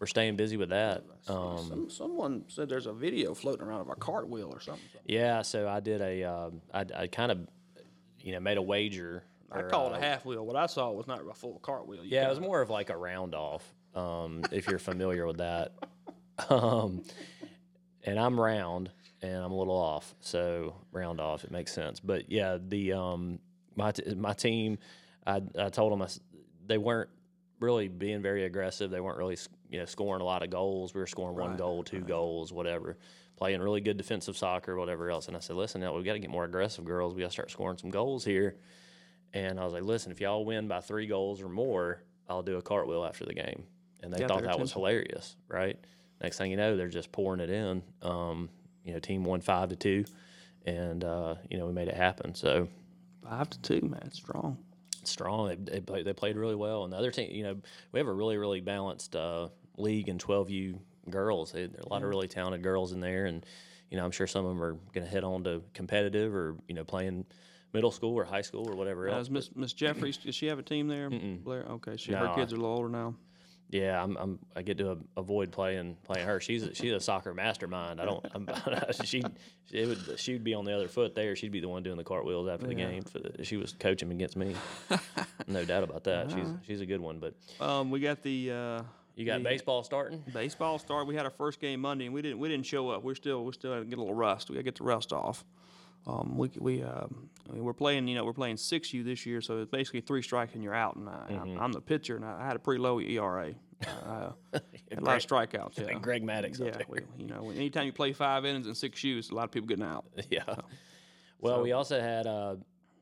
[0.01, 1.05] we're staying busy with that.
[1.29, 4.83] Um, Some, someone said there's a video floating around of a cartwheel or something.
[5.07, 7.46] yeah, so I did a um, I, I kind of
[8.18, 9.23] you know made a wager.
[9.53, 10.44] I or, call it uh, a half wheel.
[10.44, 12.05] What I saw was not a full cartwheel.
[12.05, 13.64] You Yeah, it was more of like a round off.
[13.94, 15.73] Um, if you're familiar with that.
[16.49, 17.03] Um,
[18.03, 18.90] and I'm round
[19.23, 22.01] and I'm a little off, so round off it makes sense.
[22.01, 23.39] But yeah, the um
[23.77, 24.79] my t- my team,
[25.27, 26.09] I I told them I
[26.67, 27.11] they weren't
[27.61, 28.91] really being very aggressive.
[28.91, 29.37] They weren't really
[29.69, 30.95] you know scoring a lot of goals.
[30.95, 32.97] We were scoring one goal, two goals, whatever.
[33.37, 35.29] Playing really good defensive soccer, whatever else.
[35.29, 37.15] And I said, listen, now we got to get more aggressive, girls.
[37.15, 38.57] We got to start scoring some goals here.
[39.33, 42.59] And I was like, listen, if y'all win by three goals or more, I'll do
[42.59, 43.65] a cartwheel after the game.
[44.03, 45.79] And they Got thought that was hilarious, right?
[46.21, 47.83] next thing you know, they're just pouring it in.
[48.03, 48.51] Um,
[48.90, 50.05] you know, team won five to two,
[50.66, 52.35] and uh, you know we made it happen.
[52.35, 52.66] So
[53.22, 54.59] five to two, man, strong.
[55.05, 55.48] Strong.
[55.48, 57.57] They they, play, they played really well, and the other team, you know,
[57.92, 60.76] we have a really really balanced uh, league in 12U
[61.09, 61.53] girls.
[61.53, 63.46] There are a lot of really talented girls in there, and
[63.90, 66.57] you know, I'm sure some of them are going to head on to competitive or
[66.66, 67.26] you know playing
[67.72, 69.31] middle school or high school or whatever else.
[69.31, 70.16] Miss Miss Jeffries?
[70.16, 71.09] Does she have a team there?
[71.11, 71.64] Blair.
[71.70, 73.14] Okay, she, her No, kids are a little older now.
[73.71, 74.39] Yeah, I'm, I'm.
[74.57, 76.41] I get to avoid playing playing her.
[76.41, 78.01] She's a, she's a soccer mastermind.
[78.01, 78.27] I don't.
[78.35, 78.49] I'm,
[79.05, 79.23] she
[79.71, 81.37] it would she'd be on the other foot there.
[81.37, 83.03] She'd be the one doing the cartwheels after the game.
[83.05, 84.57] For the, she was coaching against me.
[85.47, 86.31] no doubt about that.
[86.33, 87.21] She's she's a good one.
[87.21, 88.83] But Um, we got the uh,
[89.15, 90.25] you got The- baseball starting.
[90.35, 91.07] baseball start.
[91.07, 93.05] We had our first game Monday, and we didn't we didn't show up.
[93.05, 94.51] We're still we still to get a little rust.
[94.51, 95.45] We got to get the rust off.
[96.07, 99.27] Um, we we um, I mean, we're playing you know we're playing six U this
[99.27, 100.97] year, so it's basically three strikes and you're out.
[100.97, 101.63] And I, Mm-hmm.
[101.63, 103.53] Am the pitcher, and I had a pretty low ERA.
[104.07, 105.79] Uh, a lot of strikeouts.
[105.79, 106.59] Yeah, Greg Maddux.
[106.59, 106.83] yeah.
[106.89, 109.69] We, you know, anytime you play five innings and six U's, a lot of people
[109.69, 110.05] getting out.
[110.31, 110.43] Yeah.
[111.39, 112.57] Well, we also had uh,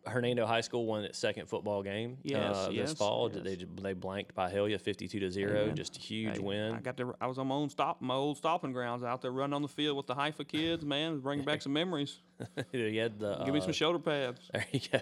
[0.07, 3.31] Hernando High School won its second football game Yes, uh, yes, this fall.
[3.33, 3.43] yes.
[3.45, 5.65] They they blanked Byhalia fifty-two to zero.
[5.65, 5.77] Amen.
[5.77, 6.75] Just a huge Hey, win.
[6.75, 7.15] I got to.
[7.21, 9.69] I was on my own stop, my old stopping grounds out there, running on the
[9.69, 10.85] field with the Haifa kids.
[10.85, 12.19] Man, bringing back some memories.
[12.73, 14.41] you had the Give me uh, some shoulder pads.
[14.53, 15.01] There you go.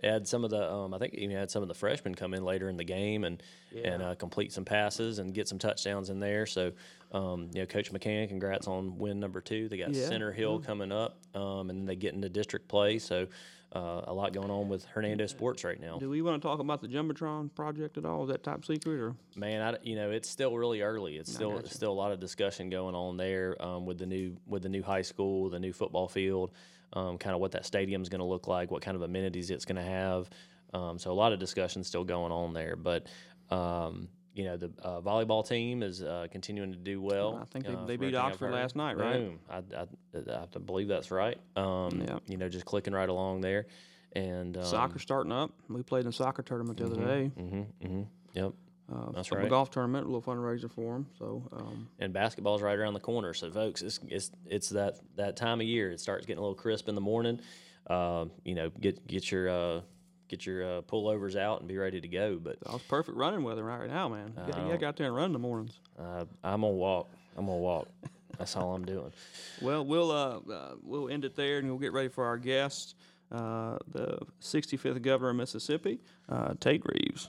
[0.00, 2.32] They had some of the, um, I think even had some of the freshmen come
[2.32, 3.42] in later in the game and
[3.84, 6.46] and uh, complete some passes and get some touchdowns in there.
[6.46, 6.72] So,
[7.12, 9.68] um, you know, Coach McCann, congrats on win number two.
[9.68, 12.98] They got Yeah, Center Hill coming up, um, and then they get into district play.
[12.98, 13.26] So,
[13.72, 15.98] uh, a lot going on with Hernando sports right now.
[15.98, 18.24] Do we want to talk about the jumbotron project at all?
[18.24, 19.14] Is that top secret or?
[19.36, 21.16] Man, I, you know, it's still really early.
[21.16, 24.62] It's still still a lot of discussion going on there um, with the new with
[24.62, 26.50] the new high school, the new football field,
[26.94, 29.64] um, kind of what that stadium's going to look like, what kind of amenities it's
[29.64, 30.28] going to have.
[30.74, 32.76] Um, so a lot of discussion still going on there.
[32.76, 33.06] But
[33.50, 34.08] um,
[34.40, 37.38] you know, the uh, volleyball team is uh, continuing to do well.
[37.42, 39.18] I think they- uh, they beat Oxford last night, right?
[39.18, 39.38] Boom.
[39.50, 39.86] I, I,
[40.34, 41.38] I have to believe that's right.
[41.56, 42.18] Um, Yeah.
[42.26, 43.66] You know, just clicking right along there.
[44.16, 45.50] And um, Soccer starting up.
[45.68, 47.26] We played in a soccer tournament the other day.
[47.36, 48.52] hmm hmm Yep.
[48.90, 49.44] Uh, That's right.
[49.44, 51.06] A golf tournament, a little fundraiser for them.
[51.18, 53.34] So um, and basketball's right around the corner.
[53.34, 55.90] So, folks, it's it's it's that that time of year.
[55.92, 57.40] It starts getting a little crisp in the morning.
[57.86, 59.80] Uh, you know, get get your uh,
[60.30, 62.38] get your uh, pullovers out and be ready to go.
[62.42, 64.28] But that was perfect running weather right now, man.
[64.36, 65.78] You gotta, gotta get out there and run in the mornings.
[65.98, 67.08] uh, I'm gonna walk.
[67.36, 67.88] I'm gonna walk.
[68.38, 69.12] That's all I'm doing.
[69.60, 72.94] Well, we'll uh, uh, we'll end it there, and we'll get ready for our guest,
[73.30, 77.28] uh, the 65th governor of Mississippi, uh, Tate Reeves.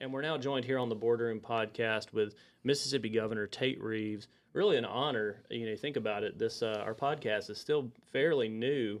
[0.00, 4.28] And we're now joined here on the Boardroom podcast with Mississippi Governor Tate Reeves.
[4.52, 5.42] Really an honor.
[5.50, 6.38] You know, think about it.
[6.38, 9.00] This uh, our podcast is still fairly new.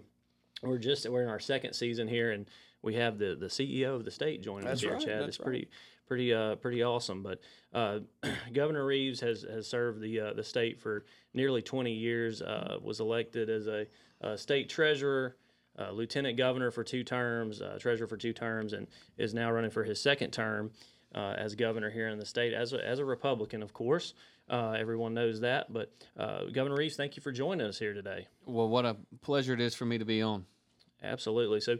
[0.62, 2.46] We're just we're in our second season here, and
[2.82, 5.20] we have the the CEO of the state joining That's us here, right, Chad.
[5.20, 5.68] that's It's pretty
[6.06, 7.22] pretty uh pretty awesome.
[7.22, 7.40] But
[7.72, 8.00] uh,
[8.52, 12.42] Governor Reeves has has served the uh, the state for nearly 20 years.
[12.42, 13.86] Uh, was elected as a,
[14.20, 15.36] uh state treasurer
[15.78, 18.86] uh, lieutenant governor for two terms, uh, treasurer for two terms, and
[19.16, 20.70] is now running for his second term
[21.14, 24.14] uh, as governor here in the state as a, as a Republican, of course.
[24.50, 25.72] Uh, everyone knows that.
[25.72, 28.26] But uh, Governor Reeves, thank you for joining us here today.
[28.46, 30.46] Well, what a pleasure it is for me to be on.
[31.02, 31.60] Absolutely.
[31.60, 31.76] So,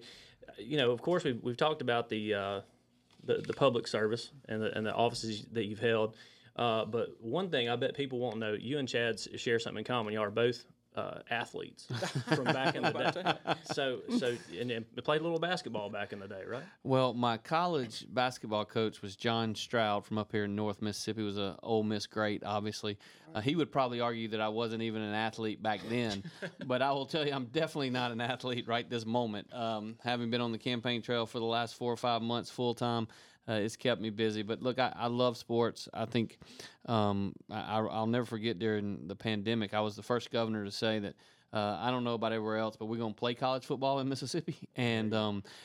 [0.58, 2.60] you know, of course, we've, we've talked about the, uh,
[3.24, 6.14] the the public service and the, and the offices that you've held.
[6.56, 9.84] Uh, but one thing I bet people won't know, you and Chad share something in
[9.84, 10.12] common.
[10.12, 10.64] You are both
[10.98, 11.86] uh, athletes
[12.34, 13.54] from back in the day.
[13.72, 16.64] So, so and, and played a little basketball back in the day, right?
[16.82, 21.20] Well, my college basketball coach was John Stroud from up here in North Mississippi.
[21.20, 22.98] He was a Ole Miss great, obviously.
[23.34, 26.24] Uh, he would probably argue that I wasn't even an athlete back then,
[26.66, 29.52] but I will tell you, I'm definitely not an athlete right this moment.
[29.52, 32.74] Um, having been on the campaign trail for the last four or five months full
[32.74, 33.06] time,
[33.48, 34.42] uh, it's kept me busy.
[34.42, 35.88] But look, I, I love sports.
[35.94, 36.38] I think
[36.86, 40.98] um, I, I'll never forget during the pandemic, I was the first governor to say
[41.00, 41.14] that.
[41.50, 44.08] Uh, I don't know about everywhere else, but we're going to play college football in
[44.10, 45.10] Mississippi, and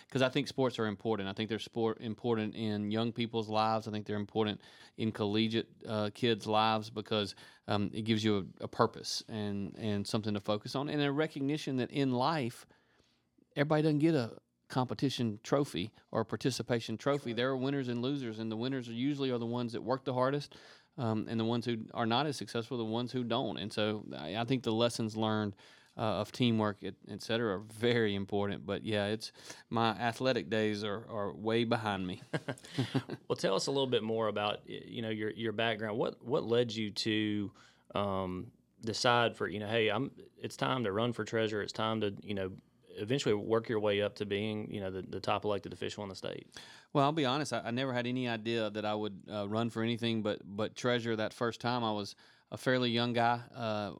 [0.07, 1.27] because I think sports are important.
[1.27, 3.85] I think they're sport important in young people's lives.
[3.85, 4.61] I think they're important
[4.97, 7.35] in collegiate uh, kids' lives because
[7.67, 11.11] um, it gives you a, a purpose and and something to focus on, and a
[11.11, 12.65] recognition that in life,
[13.57, 14.31] everybody doesn't get a
[14.73, 17.31] competition trophy or participation trophy.
[17.31, 20.03] There are winners and losers, and the winners are usually are the ones that work
[20.03, 20.55] the hardest,
[20.97, 23.57] um, and the ones who are not as successful, the ones who don't.
[23.57, 25.55] And so I, I think the lessons learned.
[25.95, 28.65] Uh, of teamwork, et, et cetera, are very important.
[28.65, 29.31] But yeah, it's
[29.69, 32.19] my athletic days are, are way behind me.
[33.27, 35.99] Well, tell us a little bit more about you know your your background.
[35.99, 37.51] What what led you to
[37.93, 38.47] um,
[38.83, 40.09] decide for you know, hey, I'm
[40.41, 41.61] it's time to run for treasure.
[41.61, 42.53] It's time to you know
[42.97, 46.09] eventually work your way up to being you know the, the top elected official in
[46.09, 46.47] the state.
[46.93, 47.53] Well, I'll be honest.
[47.53, 50.75] I, I never had any idea that I would uh, run for anything but but
[50.75, 51.15] treasurer.
[51.15, 52.15] That first time, I was
[52.51, 53.39] a fairly young guy.
[53.55, 53.91] Uh,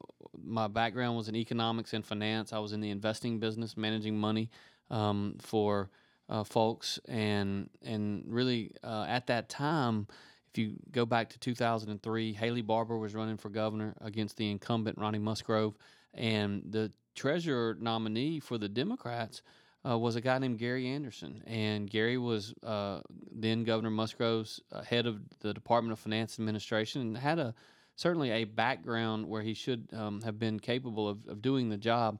[0.42, 2.52] my background was in economics and finance.
[2.52, 4.50] I was in the investing business, managing money
[4.90, 5.90] um, for
[6.28, 10.06] uh, folks, and and really uh, at that time.
[10.52, 14.98] If you go back to 2003, Haley Barbour was running for governor against the incumbent
[14.98, 15.76] Ronnie Musgrove,
[16.14, 19.42] and the treasurer nominee for the Democrats
[19.88, 23.00] uh, was a guy named Gary Anderson, and Gary was uh,
[23.30, 27.54] then Governor Musgrove's uh, head of the Department of Finance Administration, and had a
[27.96, 32.18] certainly a background where he should um, have been capable of, of doing the job.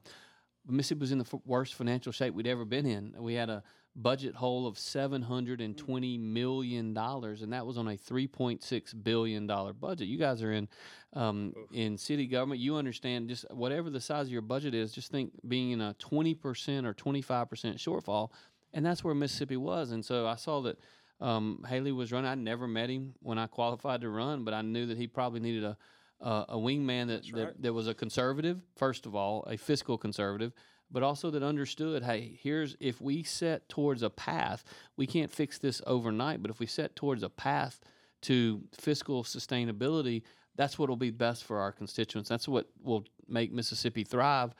[0.67, 3.13] Mississippi was in the f- worst financial shape we'd ever been in.
[3.17, 3.63] We had a
[3.95, 8.27] budget hole of seven hundred and twenty million dollars, and that was on a three
[8.27, 10.07] point six billion dollar budget.
[10.07, 10.67] You guys are in
[11.13, 12.59] um, in city government.
[12.59, 14.91] You understand just whatever the size of your budget is.
[14.91, 18.31] Just think being in a twenty percent or twenty five percent shortfall,
[18.73, 19.91] and that's where Mississippi was.
[19.91, 20.77] And so I saw that
[21.21, 22.29] um, Haley was running.
[22.29, 25.39] I never met him when I qualified to run, but I knew that he probably
[25.39, 25.77] needed a
[26.21, 30.53] a, a wingman that, that that was a conservative, first of all, a fiscal conservative,
[30.91, 34.63] but also that understood, hey, here's if we set towards a path,
[34.97, 37.79] we can't fix this overnight, but if we set towards a path
[38.23, 40.23] to fiscal sustainability,
[40.55, 42.29] that's what will be best for our constituents.
[42.29, 44.53] That's what will make Mississippi thrive.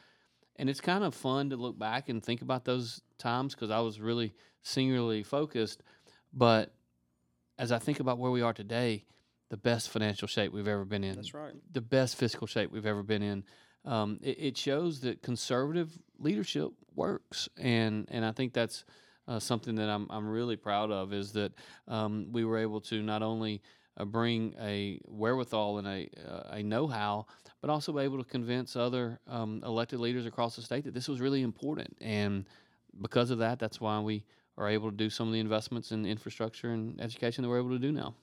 [0.57, 3.79] And it's kind of fun to look back and think about those times because I
[3.79, 5.83] was really singularly focused.
[6.33, 6.73] But
[7.57, 9.05] as I think about where we are today,
[9.49, 11.15] the best financial shape we've ever been in.
[11.15, 11.53] That's right.
[11.71, 13.43] The best fiscal shape we've ever been in.
[13.85, 18.85] Um, it, it shows that conservative leadership works, and and I think that's
[19.27, 21.51] uh, something that I'm I'm really proud of is that
[21.87, 23.61] um, we were able to not only
[23.97, 27.27] uh, bring a wherewithal and a uh, a know-how,
[27.61, 31.21] but also able to convince other um, elected leaders across the state that this was
[31.21, 32.45] really important, and
[33.01, 34.23] because of that, that's why we
[34.57, 37.71] are able to do some of the investments in infrastructure and education that we're able
[37.71, 38.15] to do now.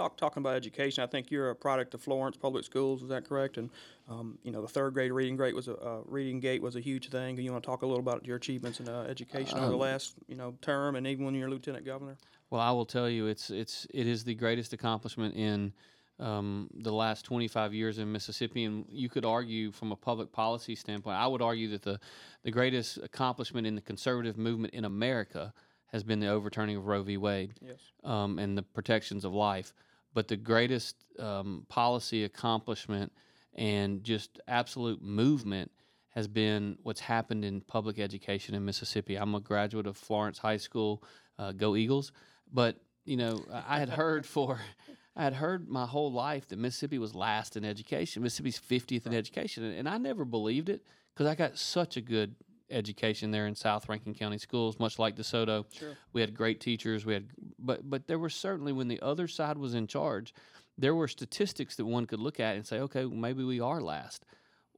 [0.00, 3.02] Talk, talking about education, I think you're a product of Florence Public Schools.
[3.02, 3.58] Is that correct?
[3.58, 3.68] And
[4.08, 6.80] um, you know, the third grade reading grade was a uh, reading gate was a
[6.80, 7.36] huge thing.
[7.36, 9.76] And you want to talk a little about your achievements in uh, education over the
[9.76, 12.16] last you know term, and even when you're lieutenant governor?
[12.48, 15.70] Well, I will tell you, it's it's it is the greatest accomplishment in
[16.18, 20.74] um, the last 25 years in Mississippi, and you could argue from a public policy
[20.76, 21.18] standpoint.
[21.18, 22.00] I would argue that the
[22.42, 25.52] the greatest accomplishment in the conservative movement in America
[25.92, 27.18] has been the overturning of Roe v.
[27.18, 27.80] Wade Yes.
[28.02, 29.74] um, and the protections of life.
[30.14, 33.12] But the greatest um, policy accomplishment
[33.54, 35.70] and just absolute movement
[36.10, 39.16] has been what's happened in public education in Mississippi.
[39.16, 41.04] I'm a graduate of Florence High School.
[41.38, 42.12] Uh, go Eagles!
[42.52, 44.60] But you know, I had heard for.
[45.16, 48.22] I had heard my whole life that Mississippi was last in education.
[48.22, 49.64] Mississippi's 50th in education.
[49.64, 52.36] And, and I never believed it because I got such a good
[52.70, 55.66] education there in South Rankin County schools, much like DeSoto.
[55.72, 55.96] Sure.
[56.12, 57.04] We had great teachers.
[57.04, 57.26] We had,
[57.64, 60.34] but but there were certainly when the other side was in charge,
[60.78, 64.24] there were statistics that one could look at and say, okay, maybe we are last.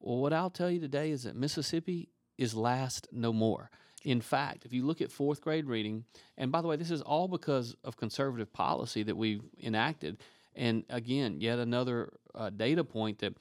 [0.01, 3.71] Well, what I'll tell you today is that Mississippi is last no more.
[4.05, 6.05] In fact, if you look at fourth grade reading,
[6.37, 10.19] and by the way, this is all because of conservative policy that we've enacted.
[10.57, 13.35] And again, yet another uh, data point that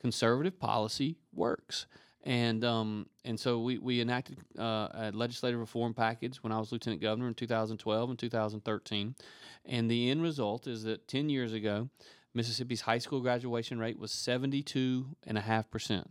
[0.00, 1.86] conservative policy works.
[2.26, 6.72] And um, and so we, we enacted uh, a legislative reform package when I was
[6.72, 9.14] lieutenant governor in 2012 and 2013.
[9.64, 11.88] And the end result is that 10 years ago,
[12.34, 16.10] Mississippi's high school graduation rate was 72 and a half percent.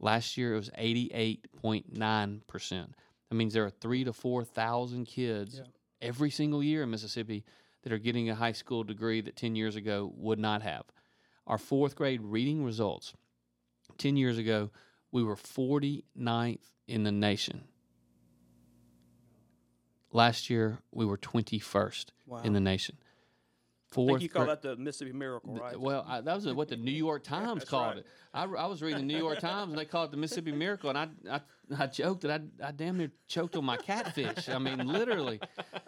[0.00, 0.70] Last year, it was
[1.62, 2.86] 88.9%.
[3.28, 5.64] That means there are three to 4,000 kids Yeah.
[6.02, 7.44] every single year in Mississippi
[7.82, 10.84] that are getting a high school degree that 10 years ago would not have.
[11.46, 13.14] Our fourth grade reading results
[13.98, 14.70] 10 years ago,
[15.14, 16.58] we were 49th
[16.88, 17.62] in the nation.
[20.10, 22.42] Last year, we were 21st Wow.
[22.42, 22.98] in the nation.
[23.00, 25.78] I Fourth think you call that the Mississippi Miracle, right?
[25.78, 27.98] well, I, that was what the New York Times called right.
[27.98, 28.06] it.
[28.32, 30.90] I, I was reading the New York Times and they called it the Mississippi Miracle,
[30.90, 31.40] and I I,
[31.78, 34.48] I joked that I, I damn near choked on my catfish.
[34.48, 35.38] I mean, literally.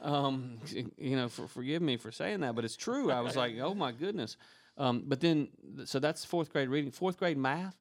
[0.01, 0.59] Um,
[0.99, 3.11] you know, for, forgive me for saying that, but it's true.
[3.11, 4.37] I was like, oh my goodness.
[4.79, 5.49] Um, but then,
[5.85, 6.93] so that's fourth grade reading.
[6.93, 7.75] Fourth grade math,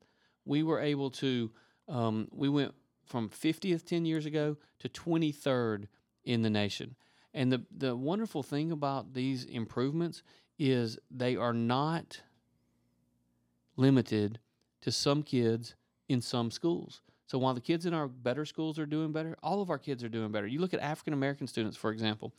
[0.46, 1.52] we were able to.
[1.88, 2.74] Um, we went
[3.06, 5.88] from 50th 10 years ago to 23rd
[6.24, 6.96] in the nation.
[7.34, 10.24] And the, the wonderful thing about these improvements
[10.58, 12.22] is they are not
[13.78, 14.39] limited
[14.82, 15.76] to some kids
[16.08, 17.02] in some schools.
[17.28, 20.04] So while the kids in our better schools are doing better, all of our kids
[20.04, 20.48] are doing better.
[20.48, 22.34] You look at African American students, for example.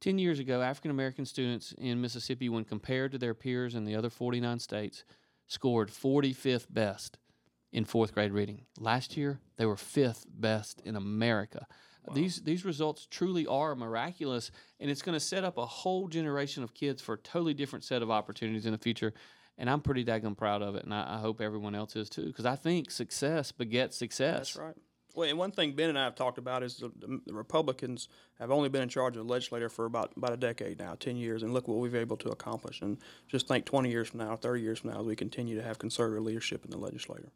[0.00, 3.96] 10 years ago, African American students in Mississippi, when compared to their peers in the
[3.96, 5.04] other 49 states,
[5.46, 7.18] scored 45th best
[7.72, 8.62] in fourth grade reading.
[8.78, 11.66] Last year, they were fifth best in America.
[12.14, 16.62] These these results truly are miraculous, and it's going to set up a whole generation
[16.62, 19.12] of kids for a totally different set of opportunities in the future.
[19.58, 22.26] And I'm pretty daggone proud of it, and I, I hope everyone else is too,
[22.26, 24.54] because I think success begets success.
[24.54, 24.76] That's right.
[25.16, 26.92] Well, and one thing Ben and I have talked about is the,
[27.26, 28.08] the Republicans
[28.38, 31.16] have only been in charge of the legislature for about about a decade now, ten
[31.16, 32.82] years, and look what we've been able to accomplish.
[32.82, 35.62] And just think, twenty years from now, thirty years from now, as we continue to
[35.62, 37.32] have conservative leadership in the legislature.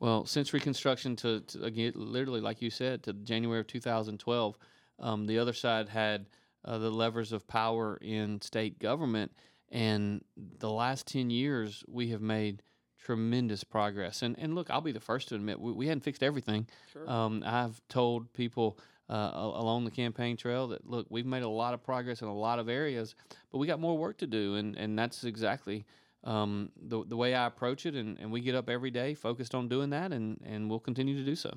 [0.00, 4.56] Well, since Reconstruction to, to again, literally, like you said, to January of 2012,
[5.00, 6.26] um, the other side had
[6.64, 9.32] uh, the levers of power in state government,
[9.70, 12.62] and the last 10 years we have made
[13.04, 14.22] tremendous progress.
[14.22, 16.66] And and look, I'll be the first to admit we, we hadn't fixed everything.
[17.08, 18.78] Um, I've told people.
[19.10, 22.34] Uh, along the campaign trail, that look, we've made a lot of progress in a
[22.34, 23.14] lot of areas,
[23.50, 25.86] but we got more work to do, and, and that's exactly
[26.24, 29.54] um, the, the way I approach it, and, and we get up every day focused
[29.54, 31.56] on doing that, and, and we'll continue to do so.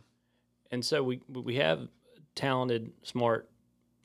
[0.71, 1.87] and so we we have
[2.35, 3.49] talented, smart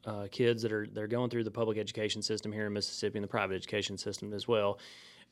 [0.05, 3.24] uh, kids that are they're going through the public education system here in Mississippi and
[3.24, 4.78] the private education system as well.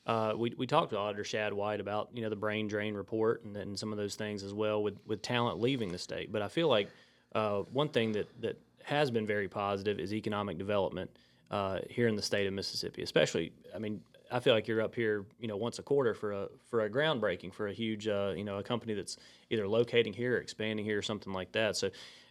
[0.05, 3.43] Uh, we, we talked to Auditor Shad White about you know the brain drain report
[3.43, 6.31] and, and some of those things as well with, with talent leaving the state.
[6.31, 6.89] But I feel like
[7.33, 11.09] uh, one thing that, that has been very positive is economic development
[11.49, 13.01] uh, here in the state of Mississippi.
[13.01, 13.99] Especially, I mean,
[14.31, 16.89] I feel like you're up here, you know, once a quarter for a for a
[16.89, 19.17] groundbreaking for a huge, uh, you know, a company that's
[19.49, 21.77] either locating here or expanding here or something like that.
[21.77, 21.89] So,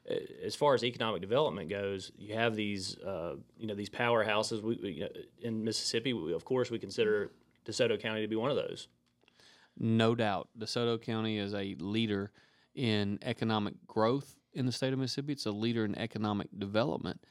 [0.08, 0.14] uh,
[0.44, 4.62] as far as economic development goes, you have these, uh, you know, these powerhouses.
[4.62, 5.08] We, we, you know,
[5.40, 7.32] in Mississippi, we, of course, we consider
[7.64, 8.88] DeSoto County to be one of those.
[9.78, 12.30] No doubt, DeSoto County is a leader
[12.74, 15.32] in economic growth in the state of Mississippi.
[15.32, 17.24] It's a leader in economic development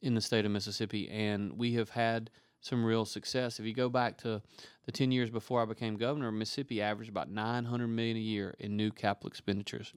[0.00, 2.30] in the state of Mississippi, and we have had
[2.60, 3.58] some real success.
[3.58, 4.42] If you go back to
[4.84, 8.76] the 10 years before I became governor, Mississippi averaged about 900 million a year in
[8.76, 9.92] new capital expenditures.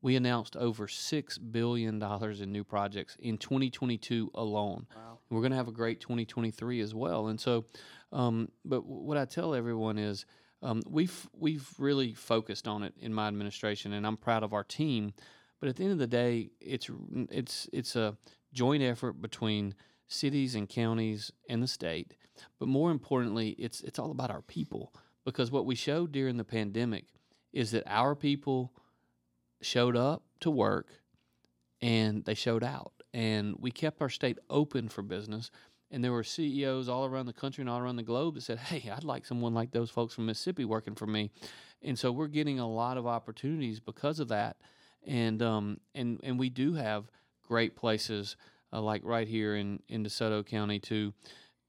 [0.00, 4.86] We announced over $6 billion in new projects in 2022 alone.
[4.94, 5.18] Wow.
[5.30, 7.28] We're going to have a great 2023 as well.
[7.28, 7.64] And so,
[8.12, 10.24] um, but what I tell everyone is
[10.62, 14.64] um, we've, we've really focused on it in my administration, and I'm proud of our
[14.64, 15.12] team.
[15.60, 16.88] But at the end of the day, it's,
[17.30, 18.16] it's, it's a
[18.52, 19.74] joint effort between
[20.06, 22.14] cities and counties and the state.
[22.58, 24.94] But more importantly, it's, it's all about our people
[25.24, 27.04] because what we showed during the pandemic
[27.52, 28.72] is that our people
[29.60, 30.88] showed up to work
[31.80, 32.92] and they showed out.
[33.12, 35.50] And we kept our state open for business.
[35.90, 38.58] And there were CEOs all around the country and all around the globe that said,
[38.58, 41.30] Hey, I'd like someone like those folks from Mississippi working for me.
[41.82, 44.56] And so we're getting a lot of opportunities because of that.
[45.06, 47.10] And, um, and, and we do have
[47.46, 48.36] great places
[48.72, 51.14] uh, like right here in, in DeSoto County to,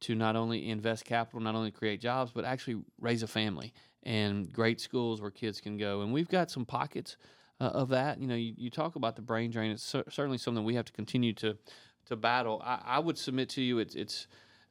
[0.01, 3.73] to not only invest capital, not only create jobs, but actually raise a family
[4.03, 6.01] and great schools where kids can go.
[6.01, 7.15] And we've got some pockets
[7.59, 8.19] uh, of that.
[8.19, 9.71] You know, you, you talk about the brain drain.
[9.71, 11.57] It's cer- certainly something we have to continue to
[12.05, 12.61] to battle.
[12.63, 14.27] I, I would submit to you, it's it's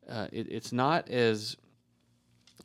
[0.09, 1.57] uh, it, it's not as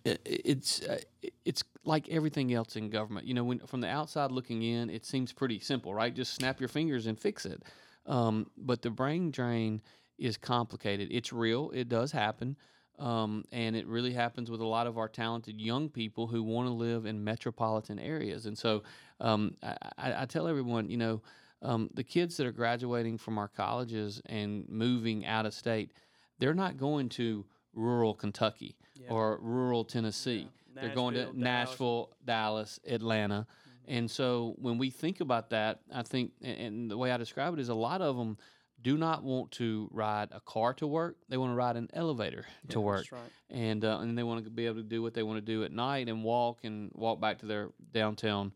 [0.06, 1.00] it, it's uh,
[1.46, 3.28] it's like everything else in government.
[3.28, 6.14] You know, when from the outside looking in, it seems pretty simple, right?
[6.14, 7.64] Just snap your fingers and fix it.
[8.06, 9.82] Um, but the brain drain
[10.18, 11.10] is complicated.
[11.12, 11.72] It's real.
[11.72, 12.58] It does happen.
[13.00, 16.68] Um, and it really happens with a lot of our talented young people who want
[16.68, 18.46] to live in metropolitan areas.
[18.46, 18.84] And so
[19.24, 21.22] um, I, I, tell everyone, you know,
[21.62, 25.94] um, the kids that are graduating from our colleges and moving out of state,
[26.40, 28.76] they're not going to rural Kentucky
[29.10, 30.50] or rural Tennessee.
[30.76, 31.70] They're going to Nashville, Dallas.
[31.70, 33.48] Nashville, Dallas, Atlanta.
[33.88, 37.60] And so when we think about that, I think, and, the way I describe it
[37.60, 38.38] is a lot of them
[38.82, 41.18] do not want to ride a car to work.
[41.30, 43.32] They want to ride an elevator to work That's right.
[43.50, 45.64] and uh, and they want to be able to do what they want to do
[45.64, 48.52] at night and walk and walk back to their downtown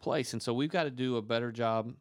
[0.00, 0.32] place.
[0.32, 1.92] And so we've got to do a better job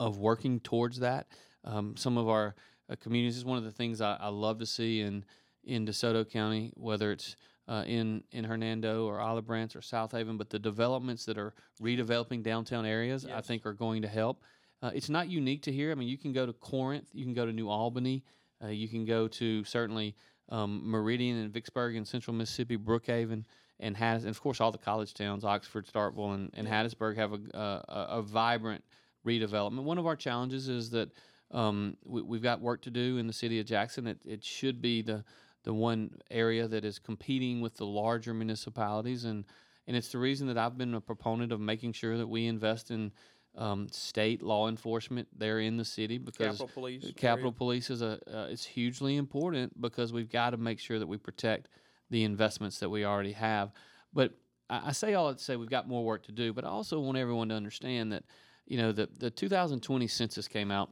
[0.00, 1.28] of working towards that.
[1.64, 2.54] Um, some of our
[2.90, 5.24] uh, communities is one of the things I, I love to see in
[5.64, 7.36] in DeSoto County, whether it's
[7.68, 11.52] uh, in in Hernando or Olive Branch or South Haven, but the developments that are
[11.82, 14.42] redeveloping downtown areas, I think, are going to help.
[14.80, 15.90] Uh, it's not unique to here.
[15.90, 18.24] I mean, you can go to Corinth, you can go to New Albany,
[18.62, 20.14] uh, you can go to certainly
[20.48, 23.44] um, Meridian and Vicksburg in central Mississippi, Brookhaven,
[23.80, 27.32] and Hattis, and of course all the college towns, Oxford, Starkville, and, and Hattiesburg have
[27.32, 28.84] a, a, a, a vibrant
[29.26, 29.82] redevelopment.
[29.82, 31.10] One of our challenges is that
[31.50, 34.06] um, we, we've got work to do in the city of Jackson.
[34.06, 35.24] It, it should be the
[35.64, 39.44] the one area that is competing with the larger municipalities, and
[39.86, 42.90] and it's the reason that I've been a proponent of making sure that we invest
[42.90, 43.12] in
[43.56, 47.04] um, state law enforcement there in the city because Capitol Police.
[47.04, 50.98] uh, Capitol Police is a uh, it's hugely important because we've got to make sure
[50.98, 51.68] that we protect
[52.10, 53.72] the investments that we already have.
[54.12, 54.32] But
[54.70, 57.00] I, say all that to say we've got more work to do, but I also
[57.00, 58.24] want everyone to understand that,
[58.66, 60.90] you know, the the 2020 census came out,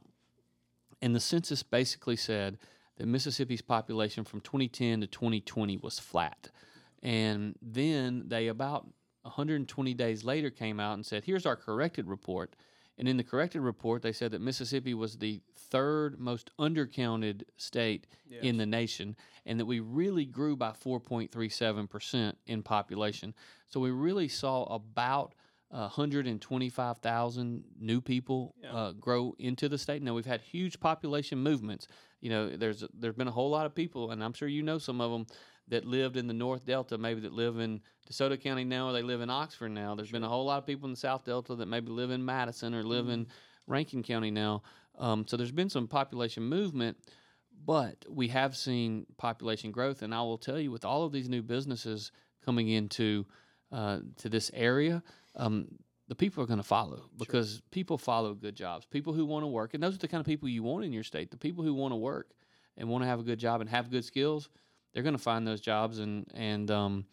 [1.01, 2.57] and the census basically said
[2.97, 6.49] that Mississippi's population from 2010 to 2020 was flat,
[7.03, 8.87] and then they about
[9.21, 12.55] 120 days later came out and said, "Here's our corrected report."
[12.97, 18.07] And in the corrected report, they said that Mississippi was the third most undercounted state
[18.41, 23.33] in the nation, and that we really grew by 4.37% in population.
[23.67, 25.35] So we really saw about
[25.69, 30.01] 125,000 new people uh, grow into the state.
[30.01, 31.87] Now we've had huge population movements.
[32.21, 34.77] You know, there's there's been a whole lot of people, and I'm sure you know
[34.77, 35.27] some of them
[35.69, 39.01] that lived in the North Delta, maybe that live in DeSoto County now, or they
[39.01, 39.95] live in Oxford now.
[39.95, 42.23] There's been a whole lot of people in the South Delta that maybe live in
[42.23, 43.27] Madison or live in
[43.67, 44.63] Rankin County now.
[44.97, 46.97] Um, so there's been some population movement,
[47.65, 50.01] but we have seen population growth.
[50.01, 52.11] And I will tell you, with all of these new businesses
[52.43, 53.25] coming into
[53.71, 55.03] uh, to this area,
[55.35, 55.67] um,
[56.07, 58.85] the people are going to follow because people follow good jobs.
[58.85, 60.93] People who want to work, and those are the kind of people you want in
[60.93, 61.31] your state.
[61.31, 62.31] The people who want to work
[62.77, 64.49] and want to have a good job and have good skills,
[64.97, 67.05] they're going to find those jobs, and and um,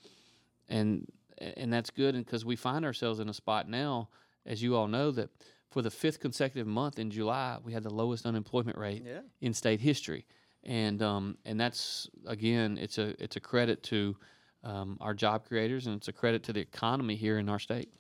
[0.71, 1.07] and
[1.39, 2.15] and that's good.
[2.15, 4.09] And because we find ourselves in a spot now,
[4.47, 5.29] as you all know, that
[5.69, 9.21] for the fifth consecutive month in July, we had the lowest unemployment rate Yeah.
[9.43, 10.25] in state history,
[10.63, 14.17] and um, and that's again, it's a it's a credit to
[14.63, 17.93] um, our job creators, and it's a credit to the economy here in our state.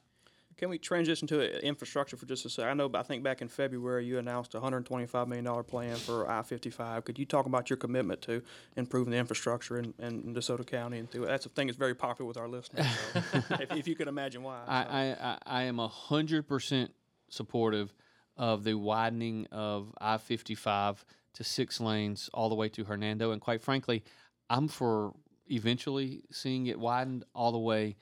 [0.57, 2.70] Can we transition to infrastructure for just a second?
[2.70, 7.05] I know, I think back in February, you announced a $125 million plan for I-55.
[7.05, 8.42] Could you talk about your commitment to
[8.76, 10.98] improving the infrastructure in, in DeSoto County?
[10.98, 12.86] And through, that's a thing that's very popular with our listeners.
[13.12, 14.61] So if, if you could imagine why.
[14.66, 14.88] I, so.
[14.90, 16.92] I, I, I am hundred percent
[17.28, 17.92] supportive
[18.36, 23.32] of the widening of I fifty five to six lanes all the way to Hernando,
[23.32, 24.05] and quite frankly,
[24.48, 25.14] I'm for
[25.50, 27.96] eventually seeing it widened all the way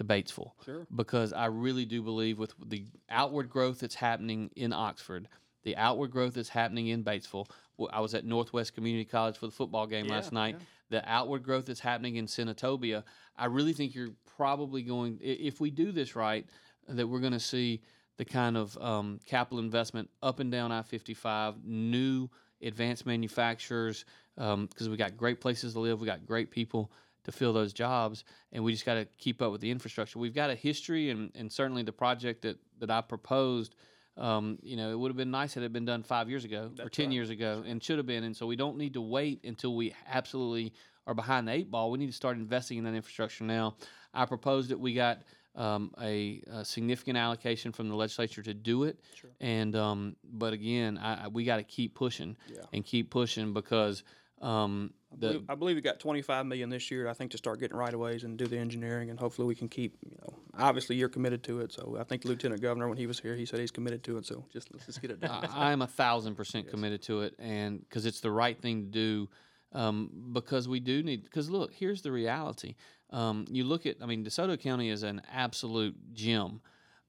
[0.00, 0.52] to Batesville.
[0.64, 0.86] Sure.
[0.94, 5.28] Because I really do believe with the outward growth that's happening in Oxford,
[5.62, 7.50] the outward growth that's happening in Batesville.
[7.92, 10.56] I was at Northwest Community College for the football game last Yeah, night.
[10.88, 13.04] The outward growth that's happening in Senatobia.
[13.36, 16.46] I really think you're probably going, if we do this right,
[16.88, 17.82] that we're going to see
[18.16, 22.28] the kind of um, capital investment up and down I 55, new
[22.62, 26.90] advanced manufacturers, because we got great places to live, we got great people
[27.30, 30.18] to fill those jobs, and we just got to keep up with the infrastructure.
[30.18, 33.74] We've got a history, and, and certainly the project that, that I proposed,
[34.16, 36.70] um, you know, it would have been nice had it been done five years ago
[36.80, 38.24] or 10 years ago, and should have been.
[38.24, 40.72] And so we don't need to wait until we absolutely
[41.06, 41.90] are behind the eight ball.
[41.90, 43.76] We need to start investing in that infrastructure now.
[44.12, 45.22] I proposed that we got
[45.56, 49.00] um, a, a significant allocation from the legislature to do it,
[49.40, 52.36] and um, but again, I, I, we got to keep pushing
[52.72, 54.04] and keep pushing because
[54.40, 57.60] um, I believe- I believe we got 25 million this year, I think, to start
[57.60, 60.34] getting right of ways and do the engineering, and hopefully we can keep, you know,
[60.58, 63.34] obviously you're committed to it, so I think the Lieutenant Governor, when he was here,
[63.34, 65.46] he said he's committed to it, so just, let's just get it done.
[65.52, 68.88] I, am a thousand percent committed to it, and because it's the right thing to
[68.88, 69.28] do,
[69.72, 71.22] um, because we do need.
[71.24, 72.74] Because look, here's the reality.
[73.10, 76.60] Um, you look at, I mean, DeSoto County is an absolute gem,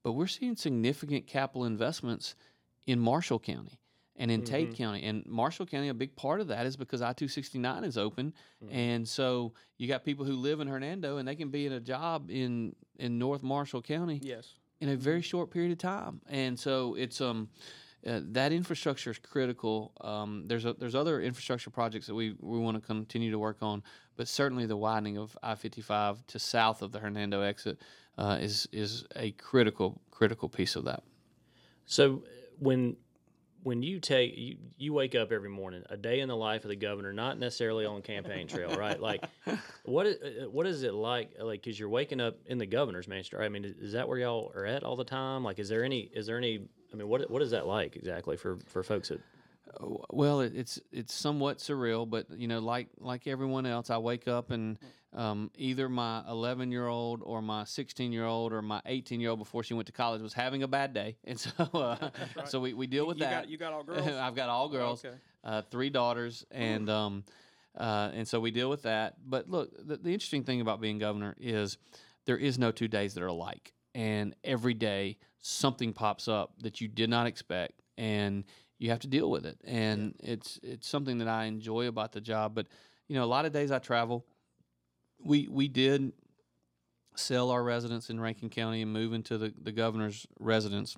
[0.02, 2.34] but we're seeing significant capital investments
[2.86, 3.78] in Marshall County
[4.16, 5.04] and in Tate County.
[5.04, 7.96] And Marshall County, a big part of that is because I two sixty nine is
[7.96, 8.32] open,
[8.70, 11.80] and so you got people who live in Hernando and they can be in a
[11.80, 14.54] job in in North Marshall County Yes.
[14.80, 16.20] in a very short period of time.
[16.28, 17.48] And so it's um
[18.04, 19.92] uh, that infrastructure is critical.
[20.00, 23.58] Um, there's a, there's other infrastructure projects that we, we want to continue to work
[23.62, 23.80] on,
[24.16, 27.78] but certainly the widening of I-55 to south of the Hernando exit
[28.18, 31.04] uh, is is a critical critical piece of that.
[31.86, 32.24] So
[32.58, 32.96] when
[33.62, 36.68] when you take you, you wake up every morning, a day in the life of
[36.68, 39.00] the governor, not necessarily on campaign trail, right?
[39.00, 39.24] Like,
[39.84, 41.30] what is, uh, what is it like?
[41.40, 43.38] Like, because you're waking up in the governor's mansion.
[43.38, 43.44] right?
[43.44, 45.44] I mean, is, is that where y'all are at all the time?
[45.44, 46.66] Like, is there any is there any?
[46.92, 49.20] I mean, what what is that like exactly for for folks that
[50.10, 54.28] Well, it, it's it's somewhat surreal, but you know, like like everyone else, I wake
[54.28, 54.78] up and
[55.14, 59.30] um, either my 11 year old or my 16 year old or my 18 year
[59.30, 62.10] old before she went to college was having a bad day, and so uh,
[62.44, 63.30] so we, we deal with You that.
[63.42, 64.06] got- you got all girls?
[64.06, 65.16] I've got all girls, okay.
[65.44, 67.24] uh, three daughters, and um,
[67.76, 69.14] uh, and so we deal with that.
[69.28, 71.78] But look, the, the interesting thing about being governor is
[72.26, 76.80] there is no two days that are alike, and every day something pops up that
[76.80, 78.44] you did not expect, and
[78.82, 79.58] you have to deal with it.
[79.64, 82.54] And it's it's something that I enjoy about the job.
[82.54, 82.66] But
[83.08, 84.26] you know, a lot of days I travel.
[85.24, 86.12] We we did
[87.14, 90.96] sell our residence in Rankin County and move into the, the governor's residence,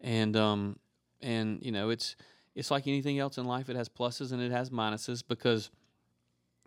[0.00, 0.78] and um
[1.20, 2.16] and you know it's
[2.54, 3.68] it's like anything else in life.
[3.68, 5.70] It has pluses and it has minuses because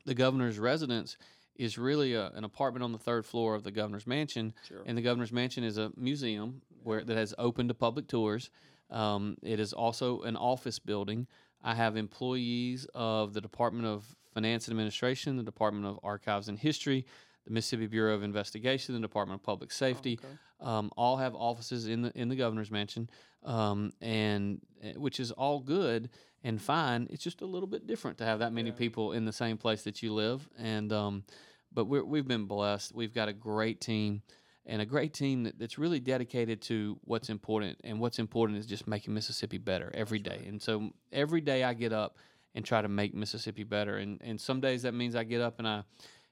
[0.05, 1.17] the governor's residence
[1.55, 4.81] is really a, an apartment on the third floor of the governor's mansion, Sure.
[4.85, 8.49] and the governor's mansion is a museum where that has open to public tours.
[8.89, 11.27] Um, it is also an office building.
[11.63, 16.57] I have employees of the Department of Finance and Administration, the Department of Archives and
[16.57, 17.05] History,
[17.45, 20.19] the Mississippi Bureau of Investigation, the Department of Public Safety,
[20.61, 23.09] um, all have offices in the in the governor's mansion,
[23.43, 26.09] um, and uh, which is all good
[26.43, 27.07] and fine.
[27.09, 29.83] It's just a little bit different to have that many people in the same place
[29.83, 31.23] that you live, and um,
[31.71, 32.93] but we're, we've been blessed.
[32.93, 34.21] We've got a great team.
[34.69, 38.67] And a great team that, that's really dedicated to what's important, and what's important is
[38.67, 40.43] just making Mississippi better every day.
[40.47, 42.17] And so every day I get up
[42.53, 43.97] and try to make Mississippi better.
[43.97, 45.83] And and some days that means I get up and I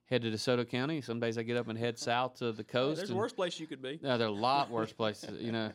[0.05, 1.01] head to DeSoto County.
[1.01, 2.97] Some days I get up and head south to the coast.
[2.97, 3.99] There's and- worse place you could be.
[4.01, 5.41] no, there are a lot worse places.
[5.41, 5.71] You know,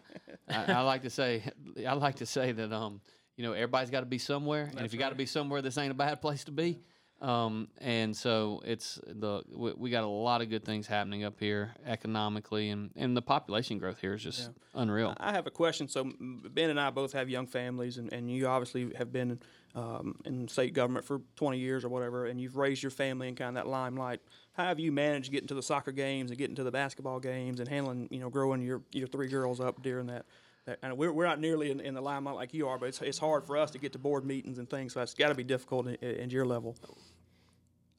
[0.48, 1.42] I, I like to say,
[1.86, 3.00] I like to say that um,
[3.36, 5.78] you know, everybody's got to be somewhere, and if you got to be somewhere, this
[5.78, 6.80] ain't a bad place to be.
[7.22, 11.38] Um, and so it's the we, we got a lot of good things happening up
[11.38, 15.14] here economically, and and the population growth here is just unreal.
[15.18, 15.86] I have a question.
[15.86, 19.38] So Ben and I both have young families, and, and you obviously have been
[19.76, 23.36] um, in state government for 20 years or whatever, and you've raised your family in
[23.36, 24.20] kind of that limelight.
[24.54, 27.60] How have you managed getting to the soccer games and getting to the basketball games
[27.60, 30.26] and handling, you know, growing your, your three girls up during that?
[30.66, 33.00] that and we're, we're not nearly in, in the limelight like you are, but it's,
[33.00, 35.34] it's hard for us to get to board meetings and things, so it's got to
[35.34, 36.76] be difficult in, in your level.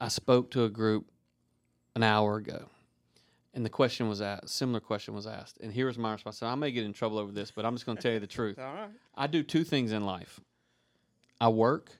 [0.03, 1.05] I spoke to a group
[1.95, 2.67] an hour ago,
[3.53, 4.49] and the question was asked.
[4.49, 6.43] Similar question was asked, and here was my response.
[6.43, 8.27] I may get in trouble over this, but I'm just going to tell you the
[8.27, 8.59] truth.
[8.59, 8.89] All right.
[9.15, 10.41] I do two things in life.
[11.39, 11.99] I work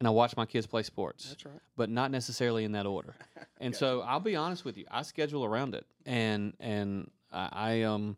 [0.00, 1.28] and I watch my kids play sports.
[1.28, 1.60] That's right.
[1.76, 3.14] But not necessarily in that order.
[3.60, 4.84] And so I'll be honest with you.
[4.88, 5.84] I schedule around it.
[6.06, 8.16] And and I, I um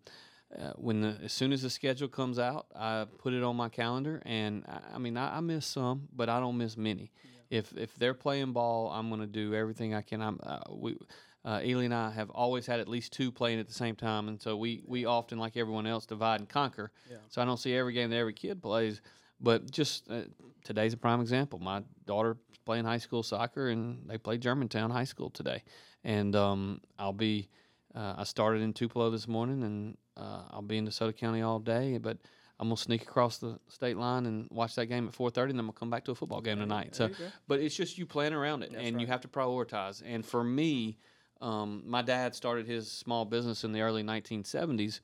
[0.55, 3.71] uh, when the, as soon as the schedule comes out, I put it on my
[3.71, 7.11] calendar, and I, I mean I, I miss some, but I don't miss many.
[7.51, 10.23] If if they're playing ball, I'm going to do everything I can.
[10.23, 10.97] I'm uh, we.
[11.43, 14.29] Uh, Elee and I have always had at least two playing at the same time,
[14.29, 16.93] and so we, we often, like everyone else, divide and conquer.
[17.31, 19.01] So I don't see every game that every kid plays,
[19.41, 20.25] but just uh,
[20.65, 21.59] today's a prime example.
[21.59, 22.37] My daughter
[22.67, 25.63] playing high school soccer, and they play Germantown High School today,
[26.05, 27.49] and um, I'll be.
[27.95, 31.59] Uh, I started in Tupelo this morning, and uh, I'll be in DeSoto County all
[31.59, 31.97] day.
[31.97, 32.19] But
[32.61, 35.65] I'm gonna sneak across the state line and watch that game at 4:30, and then
[35.67, 36.95] gonna come back to a football game tonight.
[36.95, 37.07] So,
[37.49, 40.03] but it's just you plan around it, and you have to prioritize.
[40.05, 40.99] And for me,
[41.41, 45.01] um, my dad started his small business in the early 1970s,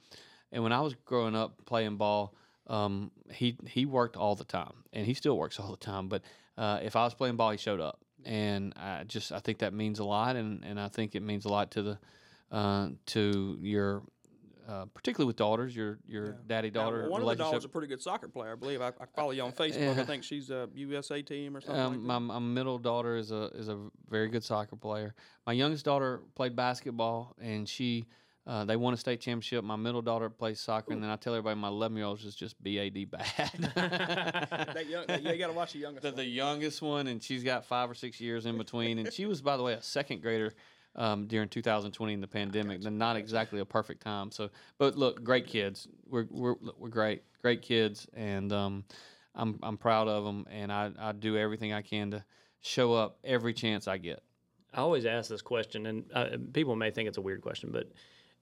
[0.52, 2.34] and when I was growing up playing ball,
[2.66, 6.08] um, he he worked all the time, and he still works all the time.
[6.08, 6.22] But
[6.58, 9.72] uh, if I was playing ball, he showed up, and I just I think that
[9.72, 11.98] means a lot, and, and I think it means a lot to the
[12.52, 14.02] uh, to your
[14.68, 17.38] uh, particularly with daughters, your your daddy Now, daughter one of the relationship.
[17.38, 18.80] daughters is a pretty good soccer player, I believe.
[18.80, 19.98] I, I follow you on Facebook.
[19.98, 21.94] I think she's a USA team or something like.
[21.94, 25.14] Um, my, my middle daughter is a is a very good soccer player.
[25.46, 28.06] My youngest daughter played basketball, and she
[28.46, 29.64] uh, they won a state championship.
[29.64, 32.34] My middle daughter plays soccer, and then I tell everybody my eleven year old is
[32.34, 33.50] just bad bad.
[33.74, 36.02] that young, that, you got to watch the youngest.
[36.02, 36.16] the, one.
[36.16, 38.98] the youngest one, and she's got five or six years in between.
[38.98, 40.52] And she was, by the way, a second grader
[40.96, 42.82] um, during 2020 and the pandemic.
[42.82, 44.30] Then not exactly a perfect time.
[44.30, 45.86] So, but look, great kids.
[46.08, 48.84] We're we're we're great, great kids, and um,
[49.34, 52.24] I'm I'm proud of them, and I I do everything I can to
[52.60, 54.22] show up every chance I get.
[54.74, 57.90] I always ask this question, and uh, people may think it's a weird question, but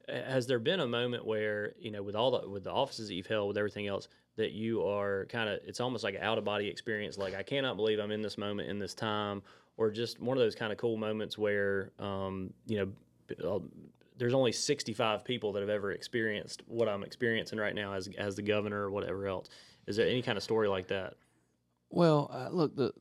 [0.08, 3.08] uh, has there been a moment where you know, with all the with the offices
[3.08, 6.22] that you've held, with everything else, that you are kind of it's almost like an
[6.22, 7.18] out of body experience?
[7.18, 9.42] Like I cannot believe I'm in this moment in this time,
[9.76, 13.56] or just one of those kind of cool moments where um, you know.
[13.56, 13.58] uh,
[14.16, 18.36] There's only 65 people that have ever experienced what I'm experiencing right now as as
[18.36, 19.48] the governor or whatever else.
[19.86, 21.14] Is there any kind of story like that?
[21.90, 22.92] Well, uh, look the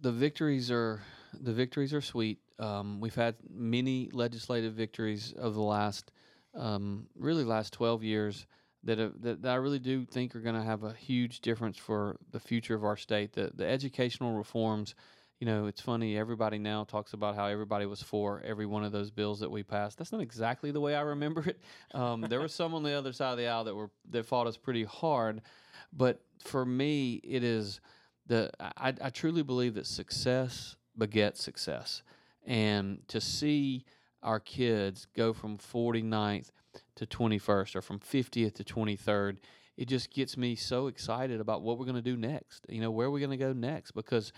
[0.00, 1.00] the victories are
[1.32, 2.38] the victories are sweet.
[2.58, 6.12] Um, we've had many legislative victories of the last
[6.54, 8.46] um, really last twelve years
[8.84, 12.16] that, that that I really do think are going to have a huge difference for
[12.32, 13.32] the future of our state.
[13.32, 14.94] The the educational reforms.
[15.40, 16.18] You know, it's funny.
[16.18, 19.62] Everybody now talks about how everybody was for every one of those bills that we
[19.62, 19.96] passed.
[19.96, 21.60] That's not exactly the way I remember it.
[21.94, 24.46] Um, there were some on the other side of the aisle that were that fought
[24.46, 25.40] us pretty hard,
[25.94, 27.80] but for me, it is
[28.26, 32.02] the I, I truly believe that success begets success,
[32.46, 33.86] and to see
[34.22, 36.50] our kids go from 49th
[36.96, 39.38] to 21st or from 50th to 23rd,
[39.78, 42.66] it just gets me so excited about what we're going to do next.
[42.68, 43.92] You know, where we're we going to go next?
[43.92, 44.34] Because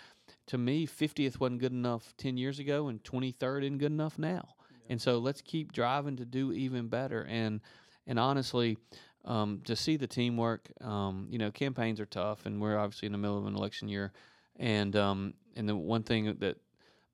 [0.52, 4.50] to me, 50th wasn't good enough 10 years ago, and 23rd isn't good enough now.
[4.90, 7.22] And so let's keep driving to do even better.
[7.22, 7.62] And
[8.06, 8.76] and honestly,
[9.24, 13.12] um, to see the teamwork, um, you know, campaigns are tough, and we're obviously in
[13.12, 14.12] the middle of an election year.
[14.56, 16.58] And um, and the one thing that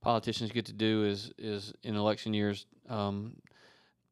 [0.01, 3.37] politicians get to do is is in election years um,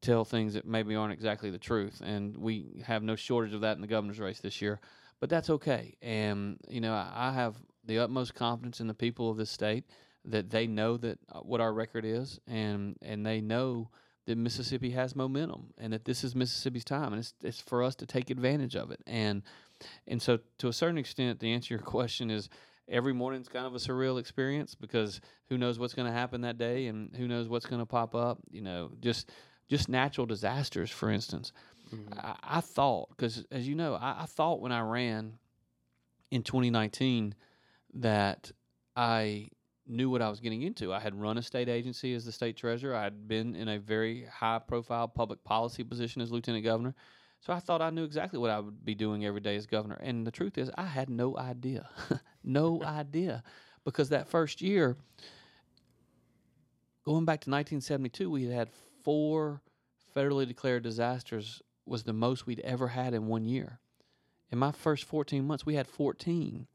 [0.03, 3.75] tell things that maybe aren't exactly the truth, and we have no shortage of that
[3.75, 4.79] in the governor's race this year.
[5.19, 7.57] But that's okay, and you know I, I have
[7.87, 9.85] the utmost confidence in the people of this state
[10.25, 13.91] that they know that uh, what our record is, and and they know
[14.27, 17.95] that Mississippi has momentum, and that this is Mississippi's time, and it's it's for us
[17.97, 19.43] to take advantage of it, and
[20.07, 22.49] and so to a certain extent, the answer to your question is
[22.89, 26.59] every morning's kind of a surreal experience because who knows what's going to happen that
[26.59, 28.39] day and who knows what's going to pop up.
[28.51, 29.31] You know, just
[29.69, 31.53] just natural disasters, for instance.
[32.19, 35.35] I, I thought because as you know, I, I thought when I ran
[36.31, 37.35] in 2019
[37.95, 38.51] that
[38.95, 39.49] I
[39.87, 40.93] knew what I was getting into.
[40.93, 42.95] I had run a state agency as the state treasurer.
[42.95, 46.95] I had been in a very high profile public policy position as lieutenant governor.
[47.41, 49.97] So I thought I knew exactly what I would be doing every day as governor.
[50.01, 51.89] And the truth is, I had no idea.
[52.45, 53.43] no idea.
[53.85, 54.97] Because that first year,
[57.05, 58.69] going back to 1972, we had had
[59.05, 59.61] four
[60.15, 63.79] federally declared disasters was the most we'd ever had in one year.
[64.51, 66.67] In my first 14 months, we had 14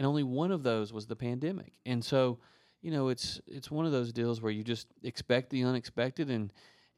[0.00, 1.74] and only one of those was the pandemic.
[1.84, 2.38] And so,
[2.80, 6.50] you know, it's it's one of those deals where you just expect the unexpected and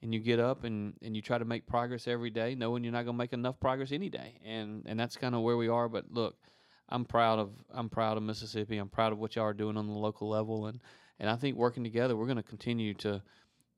[0.03, 2.93] and you get up and, and you try to make progress every day, knowing you're
[2.93, 4.39] not going to make enough progress any day.
[4.45, 5.89] And and that's kind of where we are.
[5.89, 6.37] But look,
[6.89, 8.79] I'm proud of I'm proud of Mississippi.
[8.79, 10.79] I'm proud of what y'all are doing on the local level, and
[11.19, 13.21] and I think working together, we're to continue to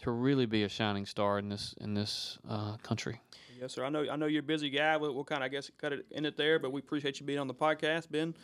[0.00, 3.22] to really be a shining star in this in this uh, country.
[3.58, 3.86] Yes, sir.
[3.86, 4.04] I know.
[4.10, 4.98] I know you're a busy guy.
[4.98, 6.58] We'll, we'll kind of, I guess, cut it in it there.
[6.58, 8.34] But we appreciate you being on the podcast, Ben.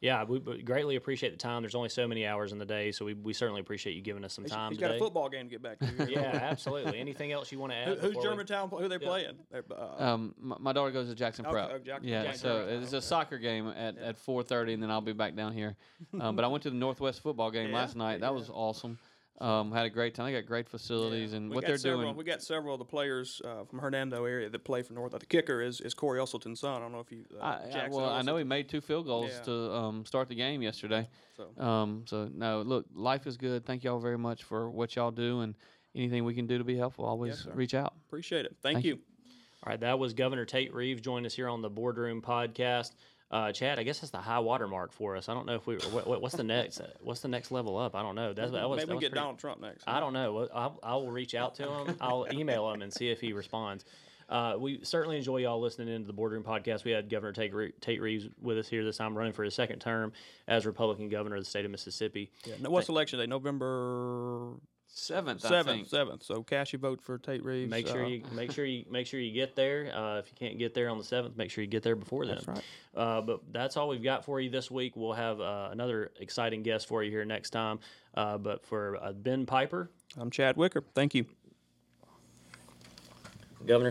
[0.00, 1.62] Yeah, we we greatly appreciate the time.
[1.62, 4.24] There's only so many hours in the day, so we, we certainly appreciate you giving
[4.24, 5.86] us some time he's got a football game to get back to.
[6.06, 6.08] here.
[6.20, 6.98] Yeah, absolutely.
[6.98, 7.88] Anything else you want to add?
[7.88, 8.68] Who, who's before we- Germantown?
[8.70, 9.34] Who they playing?
[9.52, 11.70] They're, Uh, Um, my, my daughter goes to Jackson Okay, Prep.
[11.74, 14.82] oh, Jack- yeah, Jackson so Prep, it's a soccer game at, at four thirty, and
[14.82, 15.76] then I'll be back down here.
[16.18, 18.20] Um, but I went to the Northwest football game Yeah, last night.
[18.20, 18.98] That was awesome.
[19.40, 20.26] Um, had a great time.
[20.26, 22.16] They got great facilities, and we what they're several, doing.
[22.16, 25.12] We got several of the players uh, from Hernando area that play for North.
[25.18, 26.76] The kicker is, is Corey Usselton's son.
[26.76, 27.24] I don't know if you.
[27.40, 29.42] Uh, I, I, Jackson well, I know he made two field goals Yeah.
[29.44, 31.08] to um, start the game yesterday.
[31.38, 31.62] So.
[31.62, 33.64] Um, so no, look, life is good.
[33.64, 35.54] Thank y'all very much for what y'all do, and
[35.94, 37.52] anything we can do to be helpful, always sir.
[37.54, 37.94] reach out.
[38.08, 38.56] Appreciate it.
[38.62, 38.98] Thank, Thank you.
[39.62, 42.92] All right, that was Governor Tate Reeves joined us here on the Boardroom Podcast.
[43.30, 45.28] Uh, Chad, I guess that's the high water mark for us.
[45.28, 45.76] I don't know if we.
[45.76, 46.80] What, what- what's the next?
[47.00, 47.94] What's the next level up?
[47.94, 48.32] I don't know.
[48.32, 48.78] That's that was.
[48.78, 49.84] Maybe that we get pretty- Donald Trump next.
[49.86, 50.48] I don't know.
[50.52, 51.96] I'll, I will reach out to him.
[52.00, 53.84] I'll email him and see if he responds.
[54.28, 56.84] Uh, we certainly enjoy y'all listening into the Boardroom Podcast.
[56.84, 59.54] We had Governor Tate, Re- Tate Reeves with us here this time, running for his
[59.54, 60.12] second term
[60.46, 62.30] as Republican governor of the state of Mississippi.
[62.44, 62.54] Yeah.
[62.60, 63.26] No, what's election day?
[63.26, 64.52] November
[64.92, 66.22] Seventh, seventh, seventh.
[66.24, 67.70] So cash your vote for Tate Reeves.
[67.70, 69.90] Make sure uh, you make sure you make sure you get there.
[69.94, 72.26] Uh, if you can't get there on the seventh, make sure you get there before
[72.26, 72.34] then.
[72.34, 72.62] That's right.
[72.94, 74.96] Uh, but that's all we've got for you this week.
[74.96, 77.78] We'll have uh, another exciting guest for you here next time.
[78.14, 80.82] Uh, but for uh, Ben Piper, I'm Chad Wicker.
[80.94, 81.24] Thank you,
[83.60, 83.78] Governor.